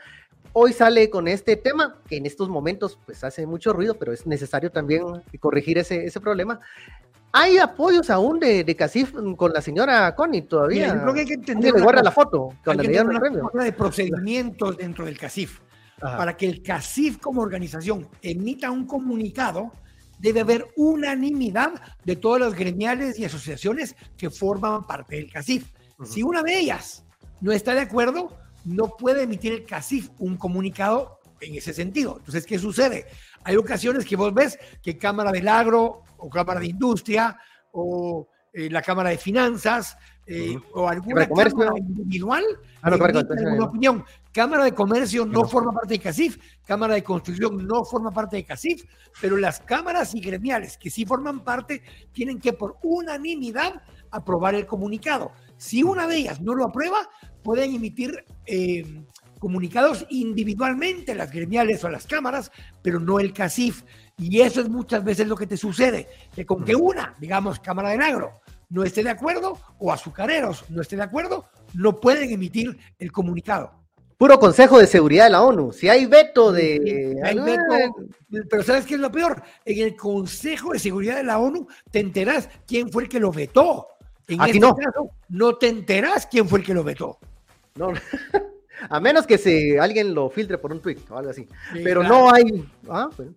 hoy 0.53 0.73
sale 0.73 1.11
con 1.11 1.29
este 1.29 1.57
tema, 1.57 2.01
que 2.09 2.17
en 2.17 2.27
estos 2.27 2.49
momentos 2.49 2.99
pues 3.05 3.25
hace 3.25 3.47
mucho 3.47 3.73
ruido, 3.73 3.95
pero 3.95 4.13
es 4.13 4.27
necesario 4.27 4.71
también 4.71 5.05
corregir 5.41 5.79
ese, 5.79 6.05
ese 6.05 6.21
problema. 6.21 6.61
Hay 7.35 7.57
apoyos 7.57 8.11
aún 8.11 8.39
de, 8.39 8.63
de 8.63 8.77
Casif 8.77 9.15
con 9.37 9.53
la 9.53 9.63
señora 9.63 10.15
Connie 10.15 10.43
todavía. 10.43 10.89
Mira, 10.89 10.95
yo 10.97 11.03
creo 11.03 11.15
que 11.15 11.21
hay 11.21 11.27
que 11.27 11.35
entender. 11.35 11.73
Le 11.73 11.81
guarda 11.81 12.03
la 12.03 12.11
foto 12.11 12.51
hay 12.67 12.79
que 12.79 13.01
una 13.01 13.65
de 13.65 13.73
procedimientos 13.73 14.77
dentro 14.77 15.07
del 15.07 15.19
CACIF. 15.19 15.61
Ajá. 16.03 16.19
Para 16.19 16.37
que 16.37 16.47
el 16.47 16.63
CACIF 16.63 17.19
como 17.19 17.41
organización 17.41 18.09
emita 18.21 18.71
un 18.71 18.87
comunicado, 18.87 19.73
debe 20.19 20.41
haber 20.41 20.67
unanimidad 20.77 21.73
de 22.05 22.17
todas 22.17 22.43
las 22.43 22.55
gremiales 22.55 23.19
y 23.19 23.25
asociaciones 23.25 23.97
que 24.19 24.29
forman 24.29 24.87
parte 24.87 25.17
del 25.17 25.31
CACIF. 25.31 25.73
Ujú. 25.99 26.07
Si 26.07 26.23
una 26.23 26.43
de 26.43 26.59
ellas 26.59 27.05
no 27.41 27.53
está 27.53 27.73
de 27.75 27.81
acuerdo, 27.81 28.37
no 28.65 28.97
puede 28.97 29.23
emitir 29.23 29.53
el 29.53 29.65
CACIF 29.65 30.11
un 30.19 30.37
comunicado 30.37 31.19
en 31.41 31.55
ese 31.55 31.73
sentido. 31.73 32.17
Entonces, 32.19 32.47
¿qué 32.47 32.59
sucede? 32.59 33.07
Hay 33.45 33.57
ocasiones 33.57 34.05
que 34.05 34.17
vos 34.17 34.33
ves 34.33 34.59
que 34.83 34.97
Cámara 34.97 35.33
del 35.33 35.49
Agro 35.49 36.03
o 36.17 36.31
Cámara 36.31 36.61
de 36.61 36.67
Industria 36.67 37.37
o 37.73 38.29
eh, 38.53 38.71
la 38.71 38.83
Cámara 38.83 39.11
de 39.11 39.19
Finanzas 39.19 39.97
eh, 40.27 40.57
o 40.75 40.87
alguna 40.89 41.27
cámara 41.29 41.73
individual 41.79 42.45
Ah, 42.81 42.91
no, 42.91 42.99
Cámara 42.99 43.13
de 43.13 43.19
emite 43.19 43.27
Comercio, 43.29 43.49
alguna 43.49 43.57
no. 43.57 43.65
opinión. 43.71 44.05
Cámara 44.33 44.65
de 44.65 44.73
Comercio 44.75 45.27
no 45.27 45.41
No. 45.43 45.49
forma 45.49 45.73
parte 45.73 45.95
de 45.95 46.01
CACIF, 46.01 46.39
Cámara 46.65 46.95
de 46.95 47.03
Construcción 47.03 47.67
no 47.67 47.85
forma 47.85 48.11
parte 48.13 48.37
de 48.37 48.45
CACIF, 48.45 48.85
pero 49.21 49.37
las 49.37 49.59
cámaras 49.61 50.15
y 50.15 50.21
gremiales 50.21 50.79
que 50.79 50.91
sí 50.91 51.05
forman 51.05 51.41
parte 51.41 51.83
tienen 52.13 52.39
que 52.39 52.53
por 52.53 52.77
unanimidad 52.83 53.83
aprobar 54.11 54.55
el 54.55 54.67
comunicado. 54.67 55.33
Si 55.63 55.85
una 55.85 56.09
de 56.09 56.17
ellas 56.17 56.41
no 56.41 56.57
lo 56.57 56.65
aprueba, 56.65 57.09
pueden 57.45 57.73
emitir 57.73 58.25
eh, 58.47 58.85
comunicados 59.39 60.05
individualmente 60.11 61.15
las 61.15 61.31
gremiales 61.31 61.85
o 61.85 61.89
las 61.89 62.05
cámaras, 62.05 62.51
pero 62.83 62.99
no 62.99 63.21
el 63.21 63.33
CACIF. 63.33 63.85
Y 64.19 64.41
eso 64.41 64.61
es 64.61 64.69
muchas 64.69 65.05
veces 65.05 65.29
lo 65.29 65.37
que 65.37 65.47
te 65.47 65.57
sucede, 65.57 66.09
que 66.35 66.45
con 66.45 66.65
que 66.65 66.75
una, 66.75 67.15
digamos, 67.21 67.61
Cámara 67.61 67.91
del 67.91 68.03
Agro, 68.03 68.41
no 68.71 68.83
esté 68.83 69.05
de 69.05 69.11
acuerdo, 69.11 69.57
o 69.79 69.93
azucareros 69.93 70.69
no 70.69 70.83
esté 70.83 70.97
de 70.97 71.05
acuerdo, 71.05 71.45
no 71.75 72.01
pueden 72.01 72.33
emitir 72.33 72.77
el 72.99 73.13
comunicado. 73.13 73.83
Puro 74.19 74.39
Consejo 74.39 74.79
de 74.79 74.87
Seguridad 74.87 75.25
de 75.25 75.31
la 75.31 75.43
ONU. 75.43 75.73
Si 75.73 75.89
hay 75.89 76.07
veto 76.07 76.53
de... 76.53 77.21
Hay 77.25 77.39
Ah, 77.39 77.45
veto, 77.45 78.47
pero 78.49 78.63
¿sabes 78.63 78.87
qué 78.87 78.95
es 78.95 79.01
lo 79.01 79.11
peor? 79.11 79.43
En 79.65 79.85
el 79.85 79.97
Consejo 79.97 80.73
de 80.73 80.79
Seguridad 80.79 81.17
de 81.17 81.25
la 81.25 81.39
ONU 81.39 81.67
te 81.91 81.99
enterás 81.99 82.49
quién 82.67 82.89
fue 82.91 83.03
el 83.05 83.09
que 83.09 83.19
lo 83.19 83.33
vetó. 83.33 83.89
En 84.35 84.41
Aquí 84.41 84.51
este 84.53 84.61
no. 84.61 84.75
caso, 84.77 85.11
no 85.29 85.55
te 85.57 85.69
enterás 85.69 86.27
quién 86.27 86.49
fue 86.49 86.61
el 86.61 86.65
que 86.67 86.75
lo 86.75 86.85
vetó. 86.85 87.19
no. 87.77 87.93
A 88.91 88.99
menos 88.99 89.29
que 89.29 89.39
se, 89.39 89.79
alguien 89.79 90.13
lo 90.13 90.29
filtre 90.29 90.59
por 90.59 90.73
un 90.73 90.81
tweet 90.81 90.99
o 91.09 91.17
algo 91.17 91.31
así. 91.31 91.47
Sí, 91.73 91.83
Pero 91.85 92.01
claro. 92.01 92.17
no 92.19 92.35
hay... 92.35 92.69
ah, 92.91 93.09
bueno. 93.17 93.33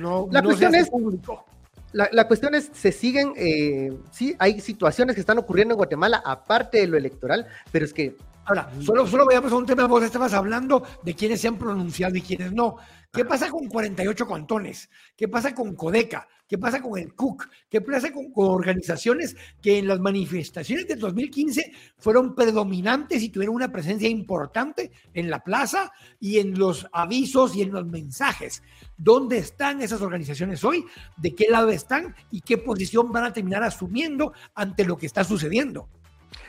No, 0.00 0.26
La 0.30 0.40
no 0.40 0.48
cuestión 0.48 0.74
es- 0.74 0.88
público. 0.88 1.44
La, 1.92 2.08
la 2.12 2.26
cuestión 2.26 2.54
es, 2.54 2.70
se 2.72 2.90
siguen, 2.90 3.34
eh, 3.36 3.92
sí, 4.10 4.34
hay 4.38 4.58
situaciones 4.60 5.14
que 5.14 5.20
están 5.20 5.36
ocurriendo 5.38 5.74
en 5.74 5.76
Guatemala, 5.76 6.22
aparte 6.24 6.78
de 6.78 6.86
lo 6.86 6.96
electoral, 6.96 7.46
pero 7.70 7.84
es 7.84 7.92
que 7.92 8.16
Ahora, 8.46 8.70
solo, 8.80 9.06
solo 9.06 9.26
veamos 9.26 9.52
a 9.52 9.56
un 9.56 9.66
tema, 9.66 9.86
vos 9.86 10.02
estabas 10.02 10.32
hablando 10.32 10.82
de 11.04 11.14
quienes 11.14 11.40
se 11.42 11.48
han 11.48 11.56
pronunciado 11.58 12.16
y 12.16 12.22
quienes 12.22 12.52
no. 12.52 12.76
¿Qué 13.12 13.24
pasa 13.24 13.50
con 13.50 13.66
48 13.66 14.28
cantones? 14.28 14.88
¿Qué 15.16 15.26
pasa 15.26 15.52
con 15.52 15.74
Codeca? 15.74 16.28
¿Qué 16.46 16.58
pasa 16.58 16.80
con 16.80 16.96
el 16.96 17.12
CUC? 17.12 17.48
¿Qué 17.68 17.80
pasa 17.80 18.12
con, 18.12 18.30
con 18.30 18.46
organizaciones 18.46 19.36
que 19.60 19.78
en 19.78 19.88
las 19.88 19.98
manifestaciones 19.98 20.86
del 20.86 21.00
2015 21.00 21.72
fueron 21.98 22.36
predominantes 22.36 23.20
y 23.24 23.30
tuvieron 23.30 23.56
una 23.56 23.72
presencia 23.72 24.08
importante 24.08 24.92
en 25.12 25.28
la 25.28 25.42
plaza 25.42 25.90
y 26.20 26.38
en 26.38 26.56
los 26.56 26.86
avisos 26.92 27.56
y 27.56 27.62
en 27.62 27.72
los 27.72 27.84
mensajes? 27.84 28.62
¿Dónde 28.96 29.38
están 29.38 29.82
esas 29.82 30.02
organizaciones 30.02 30.62
hoy? 30.62 30.84
¿De 31.16 31.34
qué 31.34 31.48
lado 31.50 31.70
están? 31.70 32.14
¿Y 32.30 32.42
qué 32.42 32.58
posición 32.58 33.10
van 33.10 33.24
a 33.24 33.32
terminar 33.32 33.64
asumiendo 33.64 34.34
ante 34.54 34.84
lo 34.84 34.96
que 34.96 35.06
está 35.06 35.24
sucediendo? 35.24 35.88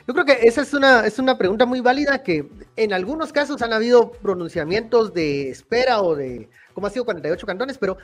Yo 0.06 0.14
creo 0.14 0.26
que 0.26 0.46
esa 0.46 0.62
es 0.62 0.74
una, 0.74 1.06
es 1.06 1.18
una 1.18 1.38
pregunta 1.38 1.64
muy 1.64 1.80
válida 1.80 2.22
que 2.22 2.48
en 2.76 2.92
algunos 2.92 3.32
casos 3.32 3.62
han 3.62 3.72
habido 3.72 4.10
pronunciamientos 4.10 5.14
de 5.14 5.50
espera 5.50 6.02
o 6.02 6.16
de, 6.16 6.48
¿cómo 6.74 6.88
ha 6.88 6.90
sido 6.90 7.04
48 7.04 7.46
cantones? 7.46 7.78
Pero, 7.78 7.96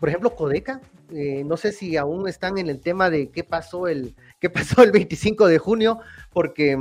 por 0.00 0.08
ejemplo, 0.08 0.34
Codeca, 0.34 0.80
eh, 1.12 1.44
no 1.44 1.58
sé 1.58 1.72
si 1.72 1.96
aún 1.98 2.26
están 2.26 2.56
en 2.56 2.68
el 2.68 2.80
tema 2.80 3.10
de 3.10 3.28
qué 3.28 3.44
pasó 3.44 3.86
el, 3.86 4.14
qué 4.40 4.48
pasó 4.48 4.82
el 4.82 4.92
25 4.92 5.46
de 5.46 5.58
junio, 5.58 5.98
porque 6.32 6.78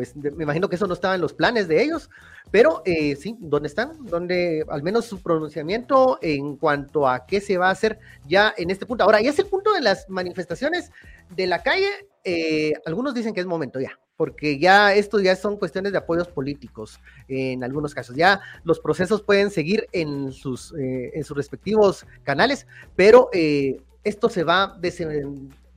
pues 0.00 0.16
me 0.16 0.44
imagino 0.44 0.70
que 0.70 0.76
eso 0.76 0.86
no 0.86 0.94
estaba 0.94 1.14
en 1.14 1.20
los 1.20 1.34
planes 1.34 1.68
de 1.68 1.82
ellos, 1.82 2.08
pero 2.50 2.80
eh, 2.86 3.16
sí, 3.16 3.36
¿dónde 3.38 3.68
están? 3.68 4.06
¿Dónde 4.06 4.64
al 4.70 4.82
menos 4.82 5.04
su 5.04 5.22
pronunciamiento 5.22 6.18
en 6.22 6.56
cuanto 6.56 7.06
a 7.06 7.26
qué 7.26 7.38
se 7.38 7.58
va 7.58 7.68
a 7.68 7.72
hacer 7.72 7.98
ya 8.26 8.54
en 8.56 8.70
este 8.70 8.86
punto? 8.86 9.04
Ahora, 9.04 9.20
ya 9.20 9.28
es 9.28 9.38
el 9.38 9.44
punto 9.44 9.74
de 9.74 9.82
las 9.82 10.08
manifestaciones 10.08 10.90
de 11.36 11.46
la 11.46 11.62
calle, 11.62 11.90
eh, 12.24 12.72
algunos 12.86 13.12
dicen 13.12 13.34
que 13.34 13.40
es 13.40 13.46
momento 13.46 13.78
ya, 13.78 14.00
porque 14.16 14.58
ya 14.58 14.94
esto 14.94 15.20
ya 15.20 15.36
son 15.36 15.58
cuestiones 15.58 15.92
de 15.92 15.98
apoyos 15.98 16.28
políticos 16.28 16.98
en 17.28 17.62
algunos 17.62 17.92
casos. 17.92 18.16
Ya 18.16 18.40
los 18.64 18.80
procesos 18.80 19.20
pueden 19.20 19.50
seguir 19.50 19.86
en 19.92 20.32
sus, 20.32 20.72
eh, 20.78 21.10
en 21.12 21.24
sus 21.24 21.36
respectivos 21.36 22.06
canales, 22.22 22.66
pero 22.96 23.28
eh, 23.34 23.82
esto 24.02 24.30
se 24.30 24.44
va 24.44 24.78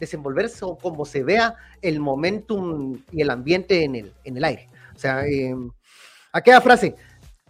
desenvolverse 0.03 0.65
o 0.65 0.77
como 0.77 1.05
se 1.05 1.23
vea 1.23 1.55
el 1.81 1.99
momentum 1.99 2.99
y 3.11 3.21
el 3.21 3.29
ambiente 3.29 3.83
en 3.83 3.95
el, 3.95 4.13
en 4.23 4.37
el 4.37 4.43
aire. 4.43 4.69
O 4.95 4.99
sea, 4.99 5.25
eh, 5.25 5.55
aquella 6.31 6.61
frase, 6.61 6.95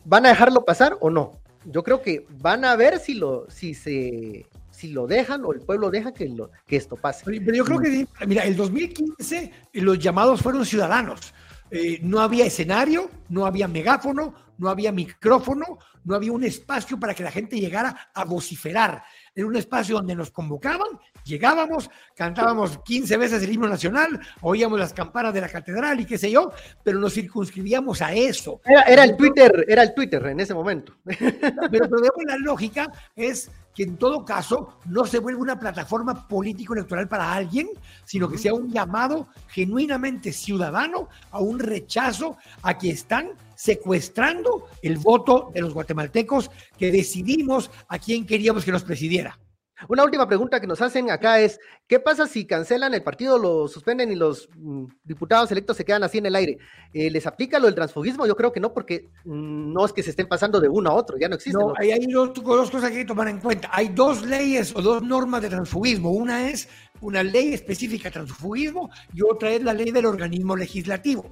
¿van 0.06 0.26
a 0.26 0.30
dejarlo 0.30 0.63
pasar 0.66 0.98
o 1.00 1.10
no? 1.10 1.32
Yo 1.66 1.84
creo 1.84 2.02
que 2.02 2.26
van 2.39 2.66
a 2.66 2.76
ver 2.76 3.00
si 3.00 3.13
lo, 3.13 3.50
si 3.50 3.74
se, 3.74 4.46
si 4.72 4.89
lo 4.89 5.08
dejan 5.08 5.46
o 5.46 5.54
el 5.54 5.62
pueblo 5.62 5.89
deja 5.89 6.13
que, 6.13 6.28
lo, 6.28 6.52
que 6.68 6.76
esto 6.76 6.96
pase. 6.96 7.24
Pero 7.26 7.56
yo 7.56 7.63
creo 7.63 7.80
que, 7.80 7.92
sí. 7.92 8.08
mira, 8.28 8.44
el 8.44 8.56
2015 8.56 9.38
eh, 9.38 9.82
los 9.82 10.00
llamados 10.00 10.42
fueron 10.42 10.66
ciudadanos. 10.66 11.34
Eh, 11.72 12.00
no 12.04 12.20
había 12.20 12.46
escenario, 12.46 13.10
no 13.30 13.46
había 13.46 13.68
megáfono, 13.68 14.36
no 14.58 14.70
había 14.70 14.92
micrófono, 14.92 15.80
no 16.04 16.16
había 16.16 16.32
un 16.32 16.44
espacio 16.44 17.00
para 17.00 17.16
que 17.16 17.24
la 17.24 17.32
gente 17.32 17.60
llegara 17.60 18.10
a 18.13 18.26
vociferar. 18.26 19.04
Era 19.34 19.48
un 19.48 19.56
espacio 19.56 19.96
donde 19.96 20.16
nos 20.16 20.30
convocaban, 20.30 21.00
llegábamos, 21.23 21.89
cantábamos 22.15 22.77
15 22.79 23.17
veces 23.17 23.43
el 23.43 23.51
himno 23.51 23.69
nacional, 23.69 24.19
oíamos 24.41 24.79
las 24.79 24.93
campanas 24.93 25.33
de 25.33 25.41
la 25.41 25.49
catedral 25.49 25.99
y 25.99 26.05
qué 26.05 26.17
sé 26.17 26.31
yo, 26.31 26.51
pero 26.83 26.99
nos 26.99 27.13
circunscribíamos 27.13 28.01
a 28.01 28.13
eso. 28.13 28.62
Era, 28.65 28.81
era 28.83 29.03
el 29.03 29.15
Twitter, 29.15 29.65
era 29.67 29.83
el 29.83 29.93
Twitter 29.93 30.25
en 30.27 30.39
ese 30.39 30.53
momento. 30.53 30.93
Pero, 31.03 31.88
pero 31.89 32.01
digamos, 32.01 32.23
la 32.25 32.38
lógica 32.38 32.91
es 33.15 33.49
que 33.73 33.83
en 33.83 33.97
todo 33.97 34.23
caso 34.23 34.77
no 34.86 35.05
se 35.05 35.19
vuelva 35.19 35.41
una 35.41 35.59
plataforma 35.59 36.27
político-electoral 36.27 37.07
para 37.07 37.33
alguien, 37.33 37.69
sino 38.05 38.29
que 38.29 38.38
sea 38.38 38.53
un 38.53 38.71
llamado 38.71 39.27
genuinamente 39.47 40.31
ciudadano 40.31 41.09
a 41.31 41.39
un 41.39 41.59
rechazo 41.59 42.38
a 42.62 42.77
que 42.77 42.91
están 42.91 43.31
secuestrando 43.55 44.67
el 44.81 44.97
voto 44.97 45.51
de 45.53 45.62
los 45.62 45.73
guatemaltecos 45.73 46.51
que 46.77 46.91
decidimos 46.91 47.71
a 47.88 47.97
quién 47.97 48.25
queríamos 48.25 48.65
que 48.65 48.71
nos 48.71 48.83
presidiera. 48.83 49.39
Una 49.88 50.04
última 50.04 50.28
pregunta 50.28 50.60
que 50.60 50.67
nos 50.67 50.82
hacen 50.82 51.12
acá 51.12 51.39
es, 51.39 51.60
¿qué 51.88 52.00
pasa 52.00 52.28
si 52.28 52.46
cancelan 52.46 52.93
el 52.93 53.04
partido, 53.04 53.38
lo 53.38 53.67
suspenden 53.67 54.12
y 54.12 54.15
los 54.15 54.50
mm, 54.56 54.86
diputados 55.04 55.52
electos 55.52 55.78
se 55.78 55.86
quedan 55.86 56.04
así 56.04 56.17
en 56.17 56.26
el 56.26 56.36
aire? 56.36 56.58
Eh, 56.93 57.10
¿Les 57.10 57.26
aplica 57.28 57.60
lo 57.60 57.65
del 57.65 57.76
transfugismo? 57.76 58.26
Yo 58.26 58.36
creo 58.36 58.52
que 58.52 58.60
no, 58.60 58.74
porque 58.74 59.10
mm, 59.26 59.74
no 59.74 59.86
es 59.86 59.93
que 59.93 60.04
se 60.04 60.12
estén 60.12 60.28
pasando 60.28 60.60
de 60.60 60.69
uno 60.69 60.89
a 60.89 60.93
otro, 60.93 61.17
ya 61.17 61.28
no 61.28 61.36
existe. 61.36 61.60
No, 61.60 61.69
¿no? 61.69 61.74
hay, 61.78 61.91
hay 61.91 62.06
dos, 62.08 62.34
dos 62.34 62.72
cosas 62.72 62.89
que 62.89 62.98
hay 62.98 63.04
que 63.04 63.08
tomar 63.08 63.28
en 63.28 63.39
cuenta. 63.39 63.69
Hay 63.72 63.89
dos 63.89 64.26
leyes 64.26 64.76
o 64.76 64.82
dos 64.82 65.04
normas 65.04 65.41
de 65.41 65.50
transfugismo. 65.50 66.12
Una 66.12 66.50
es 66.50 66.67
una 67.02 67.24
ley 67.24 67.54
específica 67.54 68.06
de 68.06 68.13
transfugismo 68.13 68.89
y 69.13 69.22
otra 69.22 69.52
es 69.52 69.63
la 69.63 69.74
ley 69.74 69.91
del 69.91 70.06
organismo 70.06 70.56
legislativo. 70.56 71.30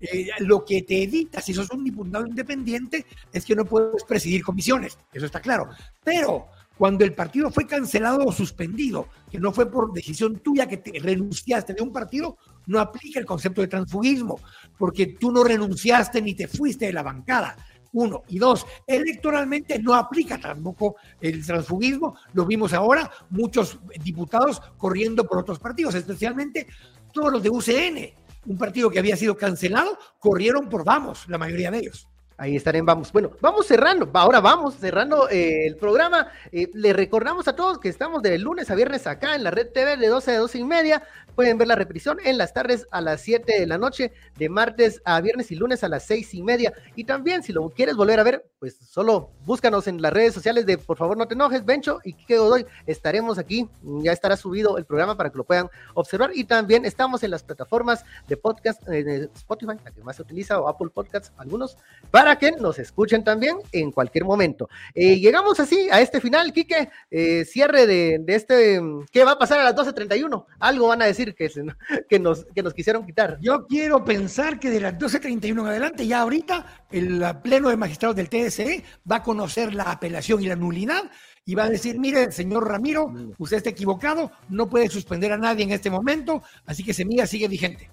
Eh, 0.00 0.28
lo 0.40 0.64
que 0.64 0.82
te 0.82 1.02
evita, 1.02 1.40
si 1.40 1.52
sos 1.52 1.70
un 1.70 1.84
diputado 1.84 2.26
independiente, 2.26 3.04
es 3.32 3.44
que 3.44 3.54
no 3.54 3.64
puedes 3.64 4.04
presidir 4.04 4.42
comisiones. 4.42 4.98
Eso 5.12 5.26
está 5.26 5.40
claro. 5.40 5.68
Pero 6.04 6.48
cuando 6.78 7.04
el 7.04 7.14
partido 7.14 7.50
fue 7.50 7.66
cancelado 7.66 8.24
o 8.24 8.32
suspendido, 8.32 9.08
que 9.30 9.38
no 9.38 9.52
fue 9.52 9.70
por 9.70 9.92
decisión 9.92 10.38
tuya 10.40 10.66
que 10.66 10.76
te 10.76 10.98
renunciaste 10.98 11.74
de 11.74 11.82
un 11.82 11.92
partido, 11.92 12.36
no 12.66 12.80
aplica 12.80 13.18
el 13.18 13.26
concepto 13.26 13.60
de 13.60 13.68
transfugismo, 13.68 14.40
porque 14.78 15.06
tú 15.06 15.32
no 15.32 15.42
renunciaste 15.42 16.20
ni 16.20 16.34
te 16.34 16.48
fuiste 16.48 16.86
de 16.86 16.92
la 16.92 17.02
bancada. 17.02 17.56
Uno. 17.92 18.24
Y 18.28 18.38
dos, 18.38 18.66
electoralmente 18.86 19.78
no 19.78 19.94
aplica 19.94 20.38
tampoco 20.38 20.96
el 21.18 21.44
transfugismo. 21.46 22.16
Lo 22.34 22.44
vimos 22.44 22.74
ahora, 22.74 23.10
muchos 23.30 23.78
diputados 24.02 24.60
corriendo 24.76 25.24
por 25.24 25.38
otros 25.38 25.58
partidos, 25.58 25.94
especialmente 25.94 26.66
todos 27.10 27.32
los 27.32 27.42
de 27.42 27.48
UCN, 27.48 28.50
un 28.50 28.58
partido 28.58 28.90
que 28.90 28.98
había 28.98 29.16
sido 29.16 29.34
cancelado, 29.34 29.98
corrieron 30.18 30.68
por 30.68 30.84
Vamos, 30.84 31.26
la 31.28 31.38
mayoría 31.38 31.70
de 31.70 31.78
ellos. 31.78 32.06
Ahí 32.38 32.54
estaremos, 32.54 32.86
vamos. 32.86 33.12
Bueno, 33.12 33.30
vamos 33.40 33.66
cerrando. 33.66 34.10
Ahora 34.12 34.40
vamos 34.40 34.74
cerrando 34.74 35.28
eh, 35.30 35.66
el 35.66 35.76
programa. 35.76 36.28
Eh, 36.52 36.68
le 36.74 36.92
recordamos 36.92 37.48
a 37.48 37.56
todos 37.56 37.78
que 37.78 37.88
estamos 37.88 38.22
de 38.22 38.38
lunes 38.38 38.70
a 38.70 38.74
viernes 38.74 39.06
acá 39.06 39.34
en 39.34 39.42
la 39.42 39.50
Red 39.50 39.68
TV 39.68 39.96
de 39.96 40.08
12 40.08 40.32
a 40.32 40.38
12 40.40 40.58
y 40.58 40.64
media. 40.64 41.02
Pueden 41.34 41.56
ver 41.56 41.68
la 41.68 41.76
repetición 41.76 42.18
en 42.24 42.36
las 42.36 42.52
tardes 42.52 42.86
a 42.90 43.00
las 43.00 43.22
7 43.22 43.60
de 43.60 43.66
la 43.66 43.78
noche, 43.78 44.12
de 44.36 44.48
martes 44.50 45.00
a 45.04 45.20
viernes 45.22 45.50
y 45.50 45.54
lunes 45.54 45.82
a 45.82 45.88
las 45.88 46.04
6 46.04 46.34
y 46.34 46.42
media. 46.42 46.74
Y 46.94 47.04
también, 47.04 47.42
si 47.42 47.54
lo 47.54 47.70
quieres 47.70 47.96
volver 47.96 48.20
a 48.20 48.22
ver, 48.22 48.44
pues 48.58 48.76
solo 48.76 49.30
búscanos 49.44 49.86
en 49.86 50.02
las 50.02 50.12
redes 50.12 50.34
sociales 50.34 50.66
de 50.66 50.76
Por 50.76 50.96
favor 50.96 51.16
no 51.16 51.28
te 51.28 51.34
enojes, 51.34 51.64
Bencho 51.64 52.00
y 52.04 52.12
Kike 52.12 52.38
Godoy. 52.38 52.66
Estaremos 52.86 53.38
aquí. 53.38 53.68
Ya 53.82 54.12
estará 54.12 54.36
subido 54.36 54.76
el 54.76 54.84
programa 54.84 55.16
para 55.16 55.30
que 55.30 55.38
lo 55.38 55.44
puedan 55.44 55.70
observar. 55.94 56.32
Y 56.34 56.44
también 56.44 56.84
estamos 56.84 57.22
en 57.22 57.30
las 57.30 57.42
plataformas 57.42 58.04
de 58.28 58.36
podcast, 58.36 58.86
eh, 58.88 59.30
Spotify, 59.34 59.78
la 59.82 59.90
que 59.90 60.02
más 60.02 60.16
se 60.16 60.22
utiliza, 60.22 60.60
o 60.60 60.68
Apple 60.68 60.88
Podcasts, 60.92 61.32
algunos, 61.38 61.78
para 62.10 62.25
que 62.34 62.50
nos 62.50 62.80
escuchen 62.80 63.22
también 63.22 63.58
en 63.70 63.92
cualquier 63.92 64.24
momento. 64.24 64.68
Eh, 64.92 65.20
llegamos 65.20 65.60
así 65.60 65.88
a 65.92 66.00
este 66.00 66.20
final, 66.20 66.52
Quique, 66.52 66.88
eh, 67.10 67.44
cierre 67.44 67.86
de, 67.86 68.18
de, 68.20 68.34
este, 68.34 68.80
¿qué 69.12 69.24
va 69.24 69.32
a 69.32 69.38
pasar 69.38 69.60
a 69.60 69.64
las 69.64 69.76
12.31? 69.76 70.44
Algo 70.58 70.88
van 70.88 71.02
a 71.02 71.06
decir 71.06 71.34
que, 71.34 71.48
se, 71.48 71.64
que, 72.08 72.18
nos, 72.18 72.44
que 72.46 72.62
nos 72.64 72.74
quisieron 72.74 73.06
quitar. 73.06 73.38
Yo 73.40 73.66
quiero 73.66 74.04
pensar 74.04 74.58
que 74.58 74.70
de 74.70 74.80
las 74.80 74.94
12.31 74.94 75.60
en 75.60 75.66
adelante, 75.66 76.06
ya 76.06 76.22
ahorita, 76.22 76.84
el 76.90 77.22
pleno 77.42 77.68
de 77.68 77.76
magistrados 77.76 78.16
del 78.16 78.28
TSE 78.28 78.82
va 79.10 79.16
a 79.16 79.22
conocer 79.22 79.72
la 79.72 79.84
apelación 79.84 80.42
y 80.42 80.46
la 80.46 80.56
nulidad 80.56 81.04
y 81.48 81.54
va 81.54 81.64
a 81.64 81.70
decir, 81.70 81.98
mire, 82.00 82.32
señor 82.32 82.68
Ramiro, 82.68 83.12
usted 83.38 83.58
está 83.58 83.70
equivocado, 83.70 84.32
no 84.48 84.68
puede 84.68 84.88
suspender 84.88 85.32
a 85.32 85.38
nadie 85.38 85.62
en 85.62 85.70
este 85.70 85.90
momento, 85.90 86.42
así 86.66 86.82
que 86.82 86.92
Semilla 86.92 87.24
sigue 87.24 87.46
vigente. 87.46 87.88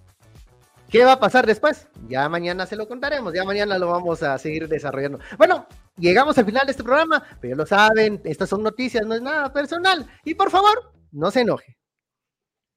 ¿Qué 0.93 1.03
va 1.03 1.13
a 1.13 1.19
pasar 1.19 1.47
después? 1.47 1.87
Ya 2.07 2.29
mañana 2.29 2.67
se 2.67 2.75
lo 2.75 2.87
contaremos, 2.87 3.33
ya 3.33 3.43
mañana 3.43 3.79
lo 3.79 3.87
vamos 3.87 4.21
a 4.21 4.37
seguir 4.37 4.67
desarrollando. 4.67 5.17
Bueno, 5.39 5.65
llegamos 5.97 6.37
al 6.37 6.45
final 6.45 6.67
de 6.67 6.71
este 6.71 6.83
programa, 6.83 7.23
pero 7.41 7.55
lo 7.55 7.65
saben, 7.65 8.21
estas 8.23 8.47
son 8.47 8.61
noticias, 8.61 9.03
no 9.03 9.15
es 9.15 9.21
nada 9.23 9.51
personal. 9.51 10.07
Y 10.23 10.35
por 10.35 10.51
favor, 10.51 10.93
no 11.11 11.31
se 11.31 11.41
enoje. 11.41 11.79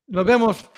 Nos 0.07 0.24
vemos. 0.24 0.70